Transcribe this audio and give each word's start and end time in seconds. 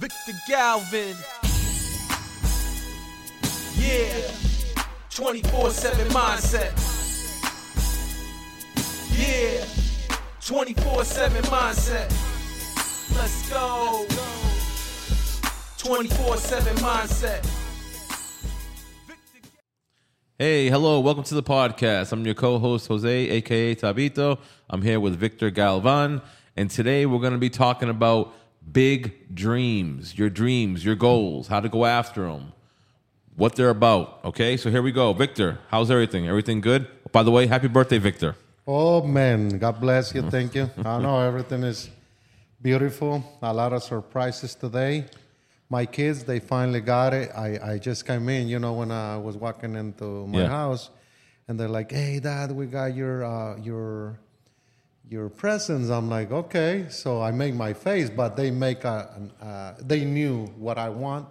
Victor 0.00 0.32
Galvan. 0.48 1.14
Yeah. 3.76 4.30
24 5.10 5.70
7 5.72 6.08
mindset. 6.08 6.72
Yeah. 9.14 9.62
24 10.40 11.04
7 11.04 11.42
mindset. 11.42 12.08
Let's 13.14 13.50
go. 13.50 14.06
24 15.76 16.36
7 16.38 16.76
mindset. 16.76 17.46
Hey, 20.38 20.70
hello, 20.70 21.00
welcome 21.00 21.24
to 21.24 21.34
the 21.34 21.42
podcast. 21.42 22.12
I'm 22.12 22.24
your 22.24 22.34
co 22.34 22.58
host, 22.58 22.88
Jose, 22.88 23.28
aka 23.28 23.74
Tabito. 23.74 24.38
I'm 24.70 24.80
here 24.80 24.98
with 24.98 25.16
Victor 25.16 25.50
Galvan, 25.50 26.22
and 26.56 26.70
today 26.70 27.04
we're 27.04 27.20
going 27.20 27.34
to 27.34 27.38
be 27.38 27.50
talking 27.50 27.90
about 27.90 28.32
big 28.72 29.34
dreams, 29.34 30.16
your 30.18 30.30
dreams, 30.30 30.84
your 30.84 30.94
goals, 30.94 31.48
how 31.48 31.60
to 31.60 31.68
go 31.68 31.84
after 31.84 32.22
them, 32.26 32.52
what 33.36 33.54
they're 33.56 33.70
about. 33.70 34.20
Okay, 34.24 34.56
so 34.56 34.70
here 34.70 34.82
we 34.82 34.92
go. 34.92 35.12
Victor, 35.12 35.58
how's 35.68 35.90
everything? 35.90 36.28
Everything 36.28 36.60
good? 36.60 36.86
By 37.12 37.22
the 37.22 37.30
way, 37.30 37.46
happy 37.46 37.68
birthday, 37.68 37.98
Victor. 37.98 38.36
Oh 38.66 39.02
man, 39.02 39.58
God 39.58 39.80
bless 39.80 40.14
you. 40.14 40.22
Thank 40.30 40.54
you. 40.54 40.70
I 40.84 41.00
know 41.00 41.20
everything 41.20 41.62
is 41.64 41.90
beautiful. 42.62 43.24
A 43.42 43.52
lot 43.52 43.72
of 43.72 43.82
surprises 43.82 44.54
today. 44.54 45.06
My 45.68 45.86
kids, 45.86 46.24
they 46.24 46.40
finally 46.40 46.80
got 46.80 47.14
it. 47.14 47.30
I, 47.36 47.58
I 47.74 47.78
just 47.78 48.06
came 48.06 48.28
in, 48.28 48.48
you 48.48 48.58
know, 48.58 48.72
when 48.74 48.90
I 48.90 49.16
was 49.16 49.36
walking 49.36 49.76
into 49.76 50.26
my 50.26 50.40
Yeah. 50.40 50.48
house, 50.48 50.90
and 51.48 51.58
they're 51.58 51.68
like, 51.68 51.90
"Hey, 51.92 52.20
Dad, 52.20 52.52
we 52.52 52.66
got 52.66 52.94
your 52.94 53.24
uh, 53.24 53.56
your 53.58 54.18
your 55.10 55.28
presence. 55.28 55.90
I'm 55.90 56.08
like, 56.08 56.30
"Okay." 56.30 56.86
So 56.88 57.20
I 57.20 57.30
make 57.32 57.54
my 57.54 57.72
face, 57.74 58.08
but 58.08 58.36
they 58.36 58.50
make 58.50 58.84
a, 58.84 59.10
an, 59.16 59.46
uh, 59.46 59.74
they 59.82 60.04
knew 60.04 60.46
what 60.56 60.78
I 60.78 60.88
want, 60.88 61.26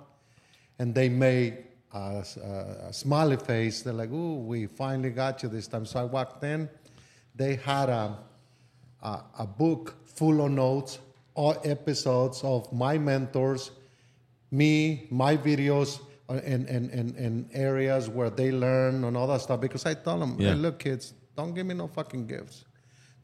and 0.78 0.94
they 0.94 1.08
made 1.10 1.58
a, 1.94 2.24
a, 2.44 2.88
a 2.90 2.94
smiley 2.94 3.38
face. 3.38 3.82
They're 3.82 3.94
like, 4.04 4.12
"Ooh, 4.12 4.36
we 4.52 4.68
finally 4.68 5.10
got 5.12 5.42
you 5.44 5.50
this 5.50 5.68
time." 5.68 5.86
So 5.86 6.00
I 6.02 6.04
walked 6.04 6.44
in. 6.44 6.70
They 7.36 7.56
had 7.56 7.90
a 7.90 8.18
a, 9.02 9.24
a 9.40 9.48
book 9.48 9.96
full 10.06 10.44
of 10.46 10.52
notes, 10.52 11.00
all 11.34 11.56
episodes 11.64 12.44
of 12.44 12.72
my 12.74 12.98
mentors, 12.98 13.72
me, 14.52 15.08
my 15.10 15.38
videos, 15.38 16.02
uh, 16.28 16.34
and, 16.44 16.68
and, 16.68 16.90
and, 16.92 17.16
and 17.16 17.50
areas 17.54 18.10
where 18.10 18.30
they 18.30 18.52
learn 18.52 19.06
and 19.06 19.16
all 19.16 19.28
that 19.28 19.40
stuff. 19.40 19.62
Because 19.62 19.86
I 19.86 19.94
tell 19.94 20.20
them, 20.20 20.36
Yeah. 20.38 20.50
hey, 20.50 20.56
look, 20.56 20.80
kids, 20.80 21.14
don't 21.38 21.54
give 21.56 21.66
me 21.66 21.76
no 21.76 21.88
fucking 21.88 22.28
gifts. 22.28 22.66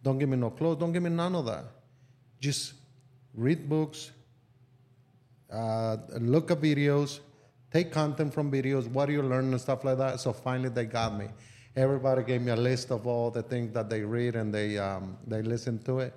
Don't 0.06 0.20
give 0.20 0.30
me 0.30 0.38
no 0.38 0.52
clothes. 0.52 0.78
Don't 0.78 0.94
give 0.94 1.02
me 1.02 1.10
none 1.10 1.34
of 1.36 1.46
that. 1.48 1.66
Just 2.40 2.74
read 3.34 3.68
books, 3.68 4.12
uh, 5.52 5.98
look 6.20 6.52
at 6.52 6.62
videos, 6.62 7.20
take 7.72 7.92
content 7.92 8.32
from 8.34 8.52
videos, 8.52 8.88
what 8.88 9.08
do 9.08 9.14
you 9.14 9.24
learn 9.24 9.46
and 9.52 9.60
stuff 9.60 9.84
like 9.84 9.98
that. 9.98 10.20
So 10.20 10.32
finally 10.32 10.70
they 10.70 10.86
got 10.86 11.18
me. 11.18 11.28
Everybody 11.76 12.22
gave 12.24 12.42
me 12.42 12.52
a 12.52 12.56
list 12.56 12.92
of 12.92 13.08
all 13.08 13.32
the 13.32 13.42
things 13.42 13.74
that 13.74 13.90
they 13.90 14.02
read 14.02 14.36
and 14.36 14.54
they 14.54 14.78
um, 14.78 15.18
they 15.28 15.42
listen 15.42 15.80
to 15.80 16.00
it. 16.00 16.14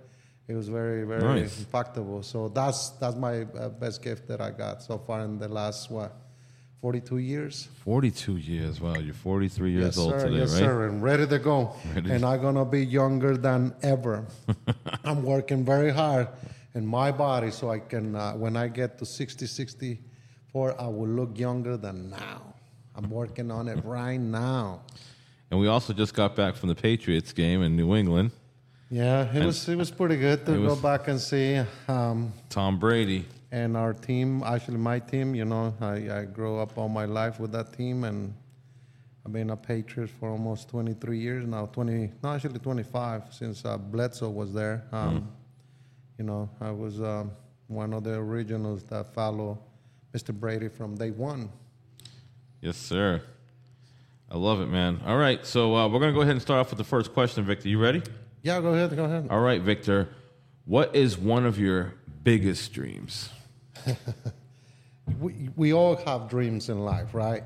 It 0.47 0.55
was 0.55 0.69
very 0.69 1.05
very 1.05 1.41
Nice. 1.41 1.64
impactful. 1.64 2.25
So 2.27 2.48
that's 2.48 2.91
that's 3.00 3.16
my 3.16 3.42
uh, 3.42 3.70
best 3.70 4.03
gift 4.03 4.28
that 4.28 4.41
I 4.41 4.50
got 4.50 4.83
so 4.83 4.98
far 4.98 5.22
in 5.22 5.39
the 5.39 5.48
last 5.48 5.91
what 5.91 6.12
42 6.81 7.19
years. 7.19 7.69
42 7.84 8.37
years. 8.37 8.81
Wow, 8.81 8.95
you're 8.98 9.12
43 9.12 9.73
years 9.73 9.84
yes, 9.84 9.98
old 9.98 10.12
sir, 10.12 10.27
today, 10.27 10.37
yes, 10.39 10.53
right? 10.53 10.59
sir, 10.59 10.87
and 10.87 11.03
ready 11.03 11.27
to 11.27 11.39
go. 11.39 11.75
Ready. 11.95 12.12
And 12.12 12.25
I'm 12.25 12.41
gonna 12.41 12.65
be 12.65 12.87
younger 12.87 13.37
than 13.37 13.75
ever. 13.83 14.25
I'm 15.05 15.25
working 15.25 15.65
very 15.65 15.91
hard 15.91 16.29
in 16.75 16.87
my 16.87 17.11
body 17.11 17.51
so 17.51 17.71
I 17.71 17.81
can, 17.81 18.15
uh, 18.15 18.34
when 18.34 18.56
I 18.56 18.69
get 18.69 18.99
to 18.99 19.06
60, 19.06 19.47
64, 19.47 20.81
I 20.81 20.87
will 20.87 21.09
look 21.09 21.37
younger 21.37 21.77
than 21.77 22.11
now. 22.11 22.55
I'm 22.95 23.10
working 23.10 23.50
on 23.50 23.66
it 23.69 23.84
right 23.84 24.21
now. 24.21 24.83
And 25.50 25.59
we 25.59 25.66
also 25.66 25.93
just 25.93 26.15
got 26.15 26.37
back 26.37 26.55
from 26.55 26.69
the 26.69 26.75
Patriots 26.75 27.33
game 27.33 27.62
in 27.62 27.77
New 27.77 27.97
England. 27.97 28.31
Yeah, 28.91 29.34
it 29.34 29.45
was 29.45 29.69
it 29.69 29.77
was 29.77 29.91
pretty 29.91 30.16
good 30.16 30.47
to 30.47 30.53
go 30.66 30.75
back 30.75 31.09
and 31.09 31.21
see. 31.21 31.60
Um, 31.89 32.33
Tom 32.49 32.78
Brady. 32.78 33.27
And 33.50 33.76
our 33.76 33.94
team, 33.94 34.42
actually 34.44 34.76
my 34.76 34.98
team, 34.98 35.34
you 35.34 35.44
know, 35.44 35.75
I, 35.81 36.20
I 36.20 36.25
grew 36.25 36.59
up 36.59 36.76
all 36.76 36.88
my 36.88 37.04
life 37.06 37.41
with 37.41 37.53
that 37.53 37.72
team 37.72 38.04
and 38.04 38.34
I've 39.25 39.32
been 39.32 39.50
a 39.50 39.56
Patriot 39.56 40.10
for 40.10 40.31
almost 40.31 40.69
23 40.69 41.19
years 41.19 41.47
now, 41.47 41.66
20, 41.66 42.12
no, 42.22 42.34
actually 42.34 42.59
25 42.59 43.22
since 43.31 43.64
uh, 43.64 43.76
Bledsoe 43.76 44.31
was 44.31 44.53
there. 44.53 44.84
Um, 44.92 45.28
You 46.19 46.25
know, 46.25 46.50
I 46.60 46.72
was 46.72 47.00
um, 47.00 47.31
one 47.69 47.92
of 47.92 48.03
the 48.03 48.14
originals 48.14 48.82
that 48.84 49.14
follow 49.14 49.59
Mr. 50.12 50.34
Brady 50.34 50.69
from 50.69 50.97
day 50.97 51.12
one. 51.12 51.48
Yes, 52.60 52.76
sir. 52.76 53.22
I 54.30 54.36
love 54.36 54.60
it, 54.60 54.66
man. 54.66 55.00
All 55.06 55.16
right, 55.16 55.47
so 55.47 55.76
uh, 55.76 55.86
we're 55.88 56.00
going 56.00 56.12
to 56.12 56.15
go 56.15 56.22
ahead 56.22 56.32
and 56.32 56.42
start 56.42 56.59
off 56.60 56.70
with 56.70 56.78
the 56.78 56.84
first 56.84 57.15
question, 57.15 57.44
Victor. 57.44 57.69
You 57.69 57.78
ready? 57.80 58.03
Yeah, 58.42 58.60
go 58.60 58.75
ahead, 58.75 58.97
go 58.97 59.04
ahead. 59.04 59.28
All 59.30 59.41
right, 59.41 59.62
Victor. 59.62 60.09
What 60.65 60.94
is 60.97 61.16
one 61.16 61.47
of 61.47 61.59
your 61.59 61.94
biggest 62.25 62.72
dreams? 62.72 63.30
we, 65.21 65.49
we 65.56 65.72
all 65.72 65.97
have 65.97 66.28
dreams 66.28 66.69
in 66.69 66.84
life, 66.84 67.15
right? 67.15 67.43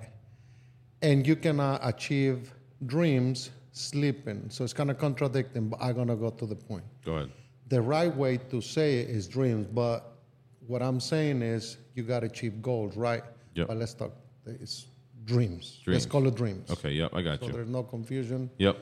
And 1.01 1.27
you 1.27 1.37
cannot 1.37 1.81
achieve 1.83 2.53
dreams 2.87 3.51
sleeping. 3.73 4.47
So 4.51 4.65
it's 4.65 4.73
kind 4.73 4.91
of 4.91 4.99
contradicting, 4.99 5.69
but 5.69 5.81
I'm 5.81 5.95
going 5.95 6.09
to 6.09 6.17
go 6.17 6.31
to 6.31 6.47
the 6.47 6.55
point. 6.55 6.85
Go 7.05 7.15
ahead. 7.15 7.31
the 7.69 7.81
right 7.81 8.15
way 8.15 8.37
to 8.51 8.61
say 8.61 8.99
it 8.99 9.09
is 9.11 9.27
dreams, 9.27 9.67
but 9.73 10.19
what 10.67 10.83
I'm 10.83 11.01
saying 11.01 11.43
is 11.43 11.79
you 11.95 12.03
got 12.03 12.21
to 12.21 12.27
achieve 12.27 12.61
goals, 12.63 12.97
right? 12.97 13.23
Yep. 13.55 13.69
But 13.69 13.77
let's 13.79 13.95
talk. 13.95 14.13
It's 14.47 14.87
dreams. 15.25 15.81
Dreams. 15.85 15.95
Let's 16.03 16.07
call 16.07 16.27
it 16.27 16.35
dreams. 16.35 16.71
Okay, 16.71 16.91
yep, 16.93 17.13
I 17.15 17.23
got 17.23 17.41
So 17.41 17.47
you. 17.47 17.53
So 17.53 17.57
there's 17.57 17.69
no 17.69 17.83
confusion 17.83 18.51
Yep. 18.59 18.77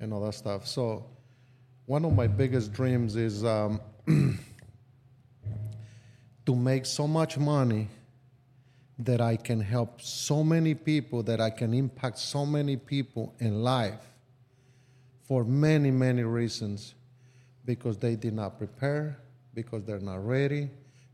and 0.00 0.12
all 0.12 0.24
that 0.24 0.34
stuff. 0.34 0.66
So 0.66 1.06
one 1.86 2.04
of 2.04 2.12
my 2.14 2.26
biggest 2.26 2.72
dreams 2.72 3.16
is 3.16 3.44
um, 3.44 3.80
to 6.46 6.54
make 6.54 6.86
so 6.86 7.06
much 7.06 7.38
money 7.38 7.88
that 8.98 9.20
I 9.20 9.36
can 9.36 9.60
help 9.60 10.00
so 10.00 10.44
many 10.44 10.74
people, 10.74 11.22
that 11.24 11.40
I 11.40 11.50
can 11.50 11.74
impact 11.74 12.18
so 12.18 12.44
many 12.46 12.76
people 12.76 13.34
in 13.38 13.62
life 13.62 14.00
for 15.22 15.44
many, 15.44 15.90
many 15.90 16.22
reasons. 16.22 16.94
Because 17.64 17.96
they 17.96 18.16
did 18.16 18.34
not 18.34 18.58
prepare, 18.58 19.18
because 19.54 19.84
they're 19.84 20.00
not 20.00 20.26
ready, 20.26 20.68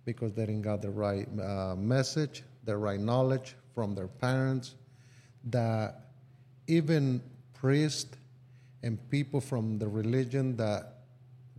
because 0.07 0.33
they 0.33 0.47
didn't 0.47 0.63
got 0.63 0.81
the 0.81 0.91
right 0.91 1.29
uh, 1.41 1.75
message, 1.77 2.43
the 2.65 2.77
right 2.77 3.01
knowledge 3.01 3.55
from 3.75 3.95
their 3.95 4.09
parents, 4.09 4.75
that 5.45 6.07
even 6.67 7.21
priests 7.53 8.17
and 8.83 8.99
people 9.11 9.41
from 9.41 9.79
the 9.79 9.87
religion 9.87 10.57
that 10.57 11.01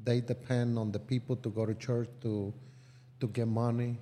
they 0.03 0.22
depend 0.22 0.78
on 0.79 0.91
the 0.91 1.00
people 1.00 1.35
to 1.35 1.50
go 1.50 1.66
to 1.66 1.75
church 1.75 2.09
to 2.22 2.53
to 3.19 3.28
get 3.28 3.47
money, 3.47 3.97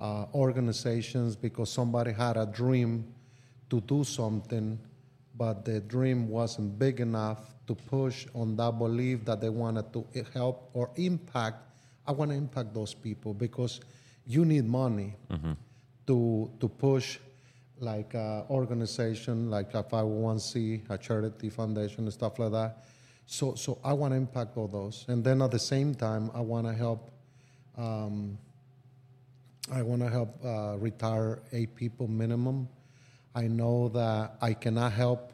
uh, 0.00 0.26
organizations 0.34 1.36
because 1.36 1.70
somebody 1.70 2.12
had 2.12 2.36
a 2.36 2.46
dream 2.46 3.04
to 3.70 3.80
do 3.80 4.04
something, 4.04 4.78
but 5.36 5.64
the 5.64 5.80
dream 5.80 6.28
wasn't 6.28 6.78
big 6.78 7.00
enough 7.00 7.54
to 7.66 7.74
push 7.74 8.26
on 8.34 8.56
that 8.56 8.78
belief 8.78 9.24
that 9.24 9.40
they 9.40 9.48
wanted 9.48 9.92
to 9.92 10.04
help 10.32 10.70
or 10.72 10.90
impact. 10.96 11.56
I 12.06 12.12
want 12.12 12.30
to 12.30 12.36
impact 12.36 12.74
those 12.74 12.94
people 12.94 13.34
because 13.34 13.80
you 14.26 14.44
need 14.44 14.66
money 14.66 15.14
to 16.06 16.50
to 16.60 16.68
push 16.68 17.18
like 17.78 18.14
a 18.14 18.46
organization 18.48 19.50
like 19.50 19.74
a 19.74 19.82
501c 19.82 20.88
a 20.88 20.96
charity 20.96 21.50
foundation 21.50 22.04
and 22.04 22.12
stuff 22.12 22.38
like 22.38 22.52
that. 22.52 22.84
So 23.26 23.54
so 23.54 23.78
i 23.84 23.92
want 23.92 24.12
to 24.12 24.16
impact 24.16 24.56
all 24.56 24.68
those. 24.68 25.04
And 25.08 25.22
then 25.24 25.42
at 25.42 25.50
the 25.50 25.58
same 25.58 25.94
time 25.94 26.30
i 26.34 26.40
want 26.40 26.66
to 26.66 26.72
help 26.72 27.10
um, 27.76 28.38
i 29.72 29.82
want 29.82 30.02
to 30.02 30.08
help 30.08 30.38
uh, 30.44 30.76
retire 30.78 31.42
eight 31.52 31.74
people 31.74 32.06
minimum 32.08 32.68
i 33.34 33.42
know 33.42 33.88
that 33.88 34.36
i 34.40 34.52
cannot 34.52 34.92
help 34.92 35.32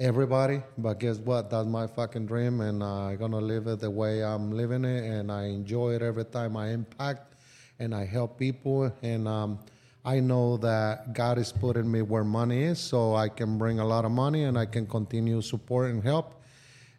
everybody 0.00 0.60
but 0.78 0.98
guess 0.98 1.18
what 1.18 1.50
that's 1.50 1.66
my 1.66 1.86
fucking 1.86 2.26
dream 2.26 2.60
and 2.60 2.82
uh, 2.82 3.06
i'm 3.06 3.16
gonna 3.16 3.38
live 3.38 3.66
it 3.66 3.80
the 3.80 3.90
way 3.90 4.24
i'm 4.24 4.50
living 4.50 4.84
it 4.84 5.04
and 5.04 5.30
i 5.30 5.44
enjoy 5.44 5.94
it 5.94 6.02
every 6.02 6.24
time 6.24 6.56
i 6.56 6.70
impact 6.70 7.34
and 7.78 7.94
i 7.94 8.04
help 8.04 8.38
people 8.38 8.92
and 9.02 9.28
um, 9.28 9.58
I 10.06 10.20
know 10.20 10.58
that 10.58 11.14
God 11.14 11.38
is 11.38 11.50
putting 11.50 11.90
me 11.90 12.02
where 12.02 12.24
money 12.24 12.64
is, 12.64 12.78
so 12.78 13.14
I 13.14 13.30
can 13.30 13.56
bring 13.56 13.78
a 13.78 13.86
lot 13.86 14.04
of 14.04 14.10
money 14.10 14.44
and 14.44 14.58
I 14.58 14.66
can 14.66 14.86
continue 14.86 15.40
support 15.40 15.90
and 15.90 16.02
help. 16.02 16.42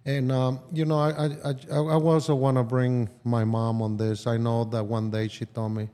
And 0.05 0.31
um, 0.31 0.59
you 0.73 0.85
know, 0.85 0.97
I 0.97 1.11
I, 1.11 1.25
I, 1.45 1.75
I 1.75 1.93
also 1.93 2.33
want 2.33 2.57
to 2.57 2.63
bring 2.63 3.07
my 3.23 3.43
mom 3.43 3.83
on 3.83 3.95
this. 3.95 4.25
I 4.25 4.37
know 4.37 4.63
that 4.65 4.83
one 4.83 5.11
day 5.11 5.27
she 5.27 5.45
told 5.45 5.73
me, 5.73 5.87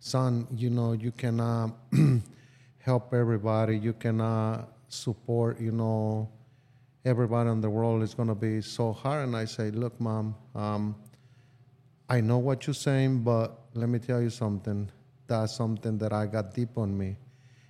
"Son, 0.00 0.46
you 0.50 0.70
know, 0.70 0.92
you 0.92 1.12
cannot 1.12 1.70
help 2.78 3.14
everybody. 3.14 3.78
You 3.78 3.92
cannot 3.92 4.72
support, 4.88 5.60
you 5.60 5.70
know, 5.70 6.28
everybody 7.04 7.50
in 7.50 7.60
the 7.60 7.70
world. 7.70 8.02
It's 8.02 8.14
going 8.14 8.28
to 8.28 8.34
be 8.34 8.60
so 8.60 8.92
hard." 8.92 9.28
And 9.28 9.36
I 9.36 9.44
say, 9.44 9.70
"Look, 9.70 10.00
mom, 10.00 10.34
um, 10.54 10.96
I 12.08 12.20
know 12.20 12.38
what 12.38 12.66
you're 12.66 12.74
saying, 12.74 13.22
but 13.22 13.56
let 13.74 13.88
me 13.88 13.98
tell 14.00 14.20
you 14.20 14.30
something. 14.30 14.90
that's 15.28 15.54
something 15.54 15.96
that 15.98 16.12
I 16.12 16.26
got 16.26 16.54
deep 16.54 16.76
on 16.76 16.98
me. 16.98 17.16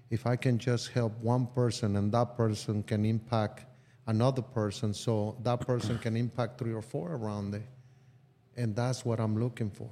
If 0.09 0.27
I 0.27 0.35
can 0.37 0.57
just 0.59 0.89
help 0.93 1.13
one 1.21 1.47
person 1.47 1.97
and 1.97 2.11
that 2.13 2.35
person 2.35 2.83
can 2.83 3.05
impact 3.05 3.67
another 4.07 4.41
person, 4.41 4.95
so 4.95 5.37
that 5.43 5.61
person 5.61 5.99
can 5.99 6.17
impact 6.17 6.59
three 6.59 6.73
or 6.73 6.81
four 6.81 7.13
around 7.15 7.55
it. 7.55 7.63
And 8.57 8.75
that's 8.75 9.05
what 9.05 9.21
I'm 9.21 9.39
looking 9.39 9.71
for. 9.71 9.91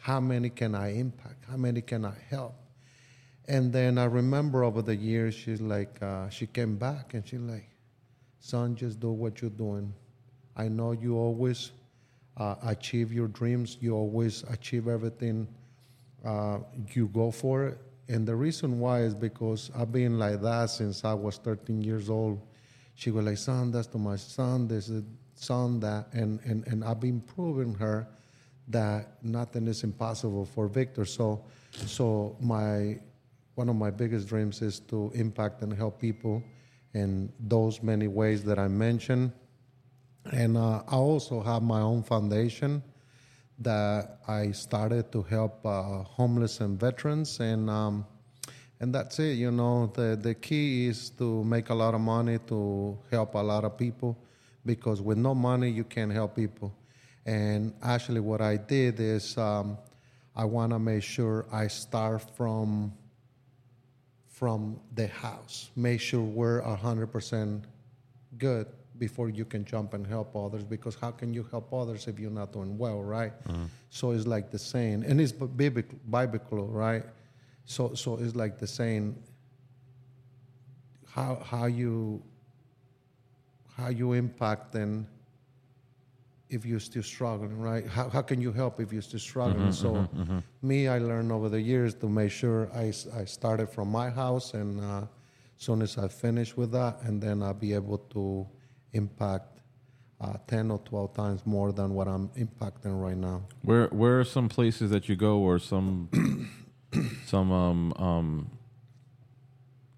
How 0.00 0.18
many 0.18 0.48
can 0.48 0.74
I 0.74 0.94
impact? 0.94 1.44
How 1.46 1.58
many 1.58 1.82
can 1.82 2.06
I 2.06 2.14
help? 2.30 2.54
And 3.46 3.70
then 3.70 3.98
I 3.98 4.04
remember 4.04 4.64
over 4.64 4.80
the 4.80 4.96
years, 4.96 5.34
she's 5.34 5.60
like, 5.60 6.00
uh, 6.02 6.30
she 6.30 6.46
came 6.46 6.76
back 6.76 7.12
and 7.12 7.26
she's 7.26 7.40
like, 7.40 7.68
son, 8.38 8.74
just 8.74 8.98
do 8.98 9.10
what 9.10 9.42
you're 9.42 9.50
doing. 9.50 9.92
I 10.56 10.68
know 10.68 10.92
you 10.92 11.16
always 11.18 11.72
uh, 12.38 12.54
achieve 12.64 13.12
your 13.12 13.28
dreams. 13.28 13.76
You 13.80 13.94
always 13.94 14.42
achieve 14.44 14.88
everything. 14.88 15.46
Uh, 16.24 16.60
you 16.94 17.08
go 17.08 17.30
for 17.30 17.66
it. 17.66 17.78
And 18.08 18.26
the 18.26 18.34
reason 18.34 18.80
why 18.80 19.00
is 19.02 19.14
because 19.14 19.70
I've 19.76 19.92
been 19.92 20.18
like 20.18 20.40
that 20.40 20.70
since 20.70 21.04
I 21.04 21.12
was 21.12 21.36
13 21.36 21.82
years 21.82 22.08
old. 22.08 22.40
She 22.94 23.10
was 23.10 23.26
like, 23.26 23.36
son, 23.36 23.70
that's 23.70 23.86
to 23.88 23.98
my 23.98 24.16
son, 24.16 24.66
this 24.66 24.88
is 24.88 25.02
son, 25.34 25.78
that. 25.80 26.06
And, 26.14 26.40
and, 26.44 26.66
and 26.66 26.84
I've 26.84 27.00
been 27.00 27.20
proving 27.20 27.74
her 27.74 28.08
that 28.70 29.22
nothing 29.22 29.66
is 29.66 29.84
impossible 29.84 30.44
for 30.44 30.68
Victor. 30.68 31.04
So, 31.04 31.44
so 31.86 32.36
my 32.40 32.98
one 33.54 33.68
of 33.68 33.76
my 33.76 33.90
biggest 33.90 34.28
dreams 34.28 34.62
is 34.62 34.80
to 34.80 35.10
impact 35.14 35.62
and 35.62 35.72
help 35.72 36.00
people 36.00 36.42
in 36.94 37.30
those 37.38 37.82
many 37.82 38.08
ways 38.08 38.42
that 38.44 38.58
I 38.58 38.68
mentioned. 38.68 39.32
And 40.32 40.56
uh, 40.56 40.82
I 40.88 40.96
also 40.96 41.42
have 41.42 41.62
my 41.62 41.80
own 41.80 42.02
foundation 42.02 42.82
that 43.58 44.20
I 44.26 44.52
started 44.52 45.12
to 45.12 45.22
help 45.22 45.66
uh, 45.66 46.02
homeless 46.02 46.60
and 46.60 46.80
veterans, 46.80 47.40
and 47.40 47.68
um, 47.68 48.06
and 48.80 48.94
that's 48.94 49.18
it. 49.18 49.36
You 49.36 49.50
know, 49.50 49.86
the 49.94 50.18
the 50.20 50.34
key 50.34 50.86
is 50.86 51.10
to 51.10 51.44
make 51.44 51.68
a 51.70 51.74
lot 51.74 51.94
of 51.94 52.00
money 52.00 52.38
to 52.46 52.98
help 53.10 53.34
a 53.34 53.42
lot 53.42 53.64
of 53.64 53.76
people, 53.76 54.16
because 54.64 55.02
with 55.02 55.18
no 55.18 55.34
money 55.34 55.68
you 55.68 55.84
can't 55.84 56.12
help 56.12 56.36
people. 56.36 56.72
And 57.26 57.74
actually, 57.82 58.20
what 58.20 58.40
I 58.40 58.56
did 58.56 58.98
is 59.00 59.36
um, 59.36 59.78
I 60.34 60.44
want 60.44 60.72
to 60.72 60.78
make 60.78 61.02
sure 61.02 61.46
I 61.52 61.66
start 61.68 62.22
from 62.36 62.92
from 64.28 64.80
the 64.94 65.06
house. 65.06 65.70
Make 65.76 66.00
sure 66.00 66.22
we're 66.22 66.62
100% 66.62 67.62
good 68.38 68.66
before 68.96 69.28
you 69.28 69.44
can 69.44 69.66
jump 69.66 69.92
and 69.92 70.06
help 70.06 70.34
others 70.34 70.64
because 70.64 70.94
how 70.94 71.10
can 71.10 71.34
you 71.34 71.46
help 71.50 71.70
others 71.74 72.08
if 72.08 72.18
you're 72.18 72.30
not 72.30 72.50
doing 72.50 72.78
well, 72.78 73.02
right? 73.02 73.32
So 73.90 74.12
it's 74.12 74.26
like 74.26 74.50
the 74.50 74.58
saying, 74.58 75.04
and 75.06 75.20
it's 75.20 75.32
biblical, 75.32 75.98
biblical, 76.10 76.68
right? 76.68 77.04
So, 77.66 77.92
so 77.94 78.16
it's 78.16 78.34
like 78.34 78.58
the 78.58 78.66
saying, 78.66 79.22
how, 81.06 81.42
how 81.44 81.66
you 81.66 82.22
how 83.76 83.88
you 83.88 84.12
impact 84.12 84.74
and 84.74 85.06
if 86.50 86.66
you're 86.66 86.80
still 86.80 87.02
struggling, 87.02 87.58
right? 87.58 87.86
How, 87.86 88.08
how 88.08 88.22
can 88.22 88.40
you 88.40 88.52
help 88.52 88.80
if 88.80 88.92
you're 88.92 89.02
still 89.02 89.20
struggling? 89.20 89.72
so, 89.72 90.08
me, 90.62 90.88
I 90.88 90.98
learned 90.98 91.32
over 91.32 91.48
the 91.48 91.60
years 91.60 91.94
to 91.94 92.08
make 92.08 92.32
sure 92.32 92.68
I, 92.74 92.92
I 93.16 93.24
started 93.24 93.70
from 93.70 93.88
my 93.90 94.10
house, 94.10 94.54
and 94.54 94.80
uh, 94.80 95.06
soon 95.56 95.82
as 95.82 95.96
I 95.96 96.08
finish 96.08 96.56
with 96.56 96.72
that, 96.72 97.02
and 97.02 97.22
then 97.22 97.42
I'll 97.42 97.54
be 97.54 97.72
able 97.72 97.98
to 97.98 98.46
impact 98.92 99.60
uh, 100.20 100.34
10 100.48 100.70
or 100.70 100.78
12 100.78 101.14
times 101.14 101.46
more 101.46 101.72
than 101.72 101.94
what 101.94 102.08
I'm 102.08 102.28
impacting 102.30 103.00
right 103.00 103.16
now. 103.16 103.42
Where 103.62 103.86
where 103.88 104.20
are 104.20 104.24
some 104.24 104.48
places 104.48 104.90
that 104.90 105.08
you 105.08 105.16
go 105.16 105.38
or 105.38 105.58
some 105.58 106.50
some 107.26 107.50
um 107.50 107.92
um 107.96 108.50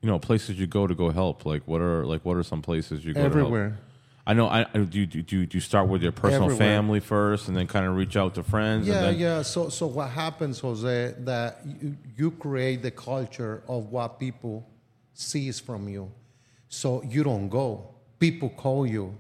you 0.01 0.09
know 0.09 0.19
places 0.19 0.61
you 0.61 0.67
go 0.67 0.87
to 0.87 0.95
go 0.95 1.11
help? 1.11 1.45
Like 1.45 1.67
what 1.67 1.81
are 1.81 2.05
like 2.07 2.25
what 2.25 2.37
are 2.37 2.45
some 2.45 2.63
places 2.63 3.05
you 3.05 3.15
go 3.15 3.21
to 3.21 3.23
help? 3.23 3.37
Everywhere. 3.37 3.79
I 4.25 4.35
know. 4.35 4.49
I 4.49 4.65
do. 4.65 5.01
You, 5.01 5.07
do, 5.07 5.47
do 5.47 5.57
you 5.57 5.61
start 5.61 5.89
with 5.89 6.03
your 6.03 6.13
personal 6.13 6.45
Everywhere. 6.45 6.69
family 6.69 7.01
first, 7.01 7.49
and 7.49 7.57
then 7.57 7.67
kind 7.67 7.87
of 7.87 7.97
reach 7.97 8.17
out 8.17 8.37
to 8.37 8.45
friends? 8.45 8.87
Yeah, 8.87 8.95
and 8.95 9.05
then, 9.07 9.19
yeah. 9.19 9.43
So, 9.43 9.69
so 9.69 9.87
what 9.87 10.11
happens, 10.11 10.61
Jose, 10.61 11.15
that 11.19 11.61
you, 11.65 11.97
you 12.17 12.31
create 12.31 12.83
the 12.83 12.93
culture 12.93 13.65
of 13.67 13.91
what 13.91 14.21
people 14.21 14.69
sees 15.13 15.59
from 15.59 15.89
you. 15.89 16.11
So 16.69 17.03
you 17.03 17.25
don't 17.25 17.49
go. 17.49 17.95
People 18.21 18.51
call 18.51 18.87
you. 18.87 19.15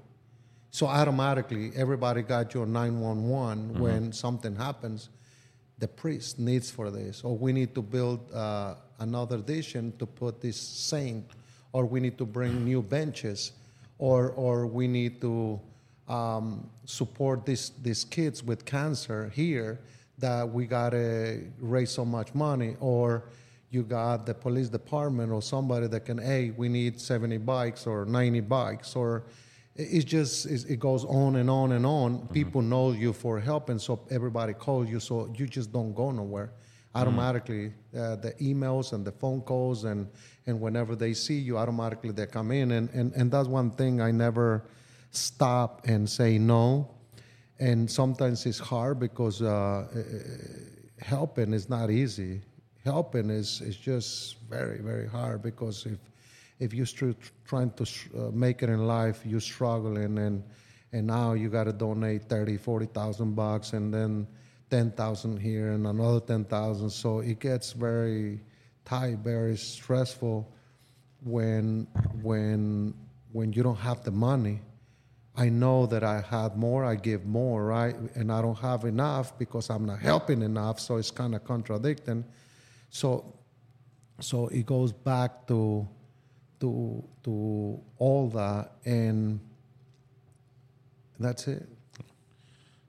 So 0.71 0.87
automatically, 0.87 1.73
everybody 1.77 2.23
got 2.23 2.55
your 2.55 2.65
911 2.65 3.79
when 3.79 4.13
something 4.13 4.57
happens. 4.57 5.11
The 5.79 5.89
priest 5.89 6.39
needs 6.39 6.71
for 6.71 6.91
this, 6.91 7.23
or 7.25 7.37
we 7.37 7.53
need 7.53 7.75
to 7.75 7.83
build 7.83 8.33
uh, 8.33 8.77
another 9.01 9.37
addition 9.37 9.93
to 9.99 10.07
put 10.07 10.41
this 10.41 10.57
saint, 10.57 11.27
or 11.73 11.85
we 11.85 12.01
need 12.01 12.17
to 12.19 12.25
bring 12.25 12.65
new 12.65 12.81
benches, 12.83 13.53
or 14.03 14.31
or 14.33 14.67
we 14.67 14.89
need 14.89 15.21
to 15.21 15.61
um, 16.09 16.69
support 16.85 17.47
these 17.47 17.71
these 17.83 18.03
kids 18.05 18.43
with 18.43 18.65
cancer 18.65 19.31
here 19.33 19.79
that 20.19 20.43
we 20.57 20.67
gotta 20.67 21.41
raise 21.61 21.91
so 21.91 22.05
much 22.05 22.35
money, 22.35 22.75
or 22.81 23.23
you 23.71 23.83
got 23.85 24.27
the 24.27 24.35
police 24.35 24.69
department 24.69 25.31
or 25.33 25.41
somebody 25.41 25.87
that 25.87 26.05
can, 26.05 26.19
hey, 26.19 26.51
we 26.51 26.69
need 26.69 27.01
70 27.01 27.39
bikes 27.39 27.87
or 27.87 28.05
90 28.05 28.41
bikes, 28.41 28.95
or 28.97 29.23
it- 29.77 29.89
it's 29.97 30.05
just 30.05 30.47
it 30.47 30.79
goes 30.81 31.05
on 31.05 31.37
and 31.37 31.49
on 31.49 31.73
and 31.73 31.87
on. 31.87 32.27
People 32.33 32.61
know 32.61 32.91
you 32.93 33.13
for 33.13 33.39
help, 33.41 33.69
and 33.69 33.81
so 33.81 34.01
everybody 34.11 34.53
calls 34.53 34.89
you, 34.91 35.01
so 35.01 35.33
you 35.39 35.47
just 35.47 35.73
don't 35.73 35.95
go 35.95 36.11
nowhere. 36.11 36.51
Automatically, 36.95 37.73
uh, 37.97 38.17
the 38.17 38.35
emails 38.41 38.93
and 38.93 39.05
the 39.05 39.13
phone 39.13 39.41
calls, 39.41 39.85
and 39.85 40.09
and 40.47 40.61
whenever 40.61 40.95
they 40.95 41.15
see 41.15 41.39
you, 41.39 41.57
automatically 41.57 42.13
they 42.13 42.27
come 42.27 42.51
in, 42.51 42.73
and 42.73 42.91
and 42.91 43.13
and 43.15 43.31
that's 43.31 43.49
one 43.49 43.71
thing 43.71 44.01
I 44.01 44.11
never 44.11 44.65
stop 45.11 45.87
and 45.87 46.09
say 46.09 46.39
no. 46.39 46.91
And 47.59 47.89
sometimes 47.91 48.45
it's 48.45 48.59
hard 48.59 48.99
because 48.99 49.41
uh, 49.41 49.87
helping 51.01 51.53
is 51.53 51.69
not 51.69 51.91
easy. 51.91 52.41
Helping 52.85 53.31
is, 53.31 53.61
is 53.61 53.77
just 53.77 54.39
very, 54.51 54.81
very 54.81 55.07
hard 55.07 55.43
because 55.43 55.87
if 55.87 55.99
if 56.59 56.73
you're 56.73 57.15
trying 57.45 57.71
to 57.73 57.85
uh, 58.17 58.31
make 58.31 58.63
it 58.63 58.69
in 58.69 58.87
life, 58.87 59.23
you're 59.25 59.41
struggling, 59.41 60.19
and 60.19 60.43
and 60.93 61.07
now 61.07 61.33
you 61.33 61.49
got 61.49 61.65
to 61.65 61.73
donate 61.73 62.29
30, 62.29 62.59
40,000 62.59 63.35
bucks, 63.35 63.73
and 63.73 63.93
then 63.93 64.27
10,000 64.73 65.37
here 65.37 65.73
and 65.73 65.87
another 65.87 66.19
10,000. 66.19 66.89
So 66.89 67.19
it 67.19 67.41
gets 67.41 67.73
very 67.73 68.41
tight, 68.87 69.19
very 69.19 69.55
stressful 69.59 70.51
when 71.23 71.87
when 72.23 72.95
when 73.33 73.53
you 73.53 73.63
don't 73.63 73.77
have 73.77 74.03
the 74.03 74.11
money. 74.11 74.63
I 75.37 75.51
know 75.51 75.85
that 75.87 76.03
I 76.03 76.23
have 76.23 76.57
more, 76.57 76.87
I 76.87 76.95
give 76.95 77.27
more, 77.27 77.67
right? 77.67 77.95
And 78.15 78.33
I 78.33 78.41
don't 78.41 78.59
have 78.59 78.85
enough 78.85 79.39
because 79.39 79.69
I'm 79.69 79.85
not 79.85 79.99
helping 79.99 80.41
enough, 80.41 80.81
so 80.81 80.97
it's 80.97 81.11
kind 81.11 81.35
of 81.35 81.45
contradicting. 81.45 82.25
So 82.89 83.35
so 84.21 84.49
it 84.49 84.65
goes 84.65 84.93
back 84.93 85.47
to 85.49 85.87
to 86.61 87.05
to 87.25 87.79
all 87.99 88.31
that 88.31 88.73
and 88.87 89.39
that's 91.21 91.47
it. 91.47 91.69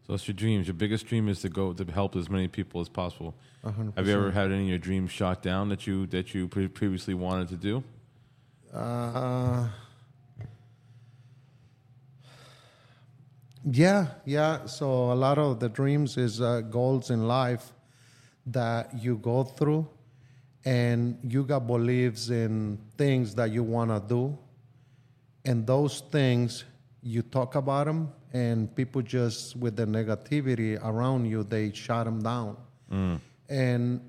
So 0.06 0.14
that's 0.14 0.28
your 0.28 0.36
dreams. 0.36 0.68
Your 0.68 0.74
biggest 0.74 1.08
dream 1.08 1.30
is 1.30 1.42
to 1.42 1.50
go 1.50 1.72
to 1.72 1.86
help 1.92 2.16
as 2.18 2.30
many 2.30 2.50
people 2.50 2.82
as 2.82 2.90
possible. 2.90 3.34
Have 3.96 4.08
you 4.08 4.14
ever 4.14 4.32
had 4.32 4.52
any 4.52 4.64
of 4.64 4.70
your 4.70 4.78
dreams 4.78 5.12
shot 5.12 5.42
down 5.42 5.70
that 5.70 5.88
you 5.88 6.06
that 6.08 6.34
you 6.34 6.50
pre- 6.50 6.68
previously 6.68 7.14
wanted 7.14 7.48
to 7.50 7.56
do? 7.56 7.84
Uh, 8.74 9.70
yeah, 13.72 14.08
yeah. 14.26 14.66
So 14.66 15.14
a 15.14 15.16
lot 15.16 15.38
of 15.38 15.62
the 15.62 15.70
dreams 15.70 16.18
is 16.18 16.42
uh, 16.42 16.62
goals 16.62 17.10
in 17.10 17.26
life 17.26 17.72
that 18.48 19.02
you 19.02 19.16
go 19.16 19.46
through, 19.46 19.88
and 20.66 21.18
you 21.24 21.46
got 21.46 21.66
beliefs 21.66 22.30
in 22.30 22.78
things 22.98 23.36
that 23.36 23.52
you 23.52 23.64
want 23.64 23.90
to 23.90 24.04
do, 24.06 24.38
and 25.46 25.66
those 25.66 26.02
things 26.12 26.66
you 27.02 27.22
talk 27.22 27.56
about 27.56 27.86
them, 27.86 28.12
and 28.34 28.76
people 28.76 29.02
just 29.02 29.56
with 29.56 29.76
the 29.76 29.86
negativity 29.86 30.84
around 30.84 31.26
you, 31.26 31.44
they 31.44 31.72
shut 31.72 32.06
them 32.06 32.22
down, 32.22 32.58
mm. 32.92 33.20
and 33.48 34.02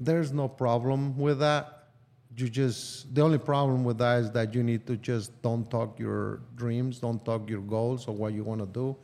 there's 0.00 0.32
no 0.32 0.48
problem 0.48 1.16
with 1.18 1.38
that. 1.38 1.88
You 2.36 2.48
just 2.48 3.14
the 3.14 3.22
only 3.22 3.38
problem 3.38 3.84
with 3.84 3.98
that 3.98 4.20
is 4.20 4.30
that 4.32 4.54
you 4.54 4.62
need 4.62 4.86
to 4.88 4.96
just 4.96 5.40
don't 5.42 5.70
talk 5.70 6.00
your 6.00 6.40
dreams, 6.56 6.98
don't 6.98 7.24
talk 7.24 7.48
your 7.48 7.60
goals 7.60 8.08
or 8.08 8.14
what 8.14 8.32
you 8.32 8.42
want 8.42 8.60
to 8.60 8.66
do, 8.66 8.96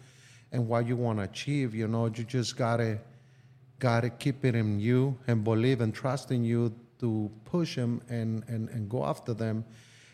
and 0.51 0.67
what 0.67 0.87
you 0.87 0.97
want 0.97 1.19
to 1.19 1.25
achieve. 1.25 1.75
You 1.75 1.87
know, 1.87 2.07
you 2.07 2.25
just 2.25 2.57
gotta 2.57 2.99
gotta 3.79 4.11
keep 4.11 4.45
it 4.45 4.55
in 4.55 4.81
you 4.81 5.17
and 5.29 5.45
believe 5.45 5.81
and 5.81 5.95
trust 5.95 6.33
in 6.33 6.45
you 6.45 6.75
to 6.99 7.31
push 7.45 7.77
them 7.77 8.03
and 8.09 8.43
and 8.49 8.69
and 8.71 8.89
go 8.89 9.05
after 9.05 9.35
them. 9.35 9.65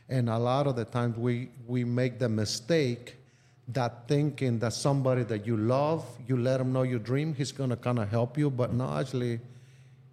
And 0.08 0.28
a 0.28 0.38
lot 0.38 0.66
of 0.66 0.76
the 0.76 0.84
times 0.84 1.16
we 1.16 1.48
we 1.66 1.84
make 1.84 2.18
the 2.18 2.28
mistake 2.28 3.16
that 3.68 4.06
thinking 4.06 4.58
that 4.60 4.72
somebody 4.72 5.24
that 5.24 5.46
you 5.46 5.56
love, 5.56 6.04
you 6.26 6.36
let 6.36 6.60
him 6.60 6.72
know 6.72 6.82
your 6.82 6.98
dream, 6.98 7.34
he's 7.34 7.52
gonna 7.52 7.76
kind 7.76 7.98
of 7.98 8.08
help 8.08 8.38
you, 8.38 8.50
but 8.50 8.72
no, 8.72 8.88
actually 8.98 9.40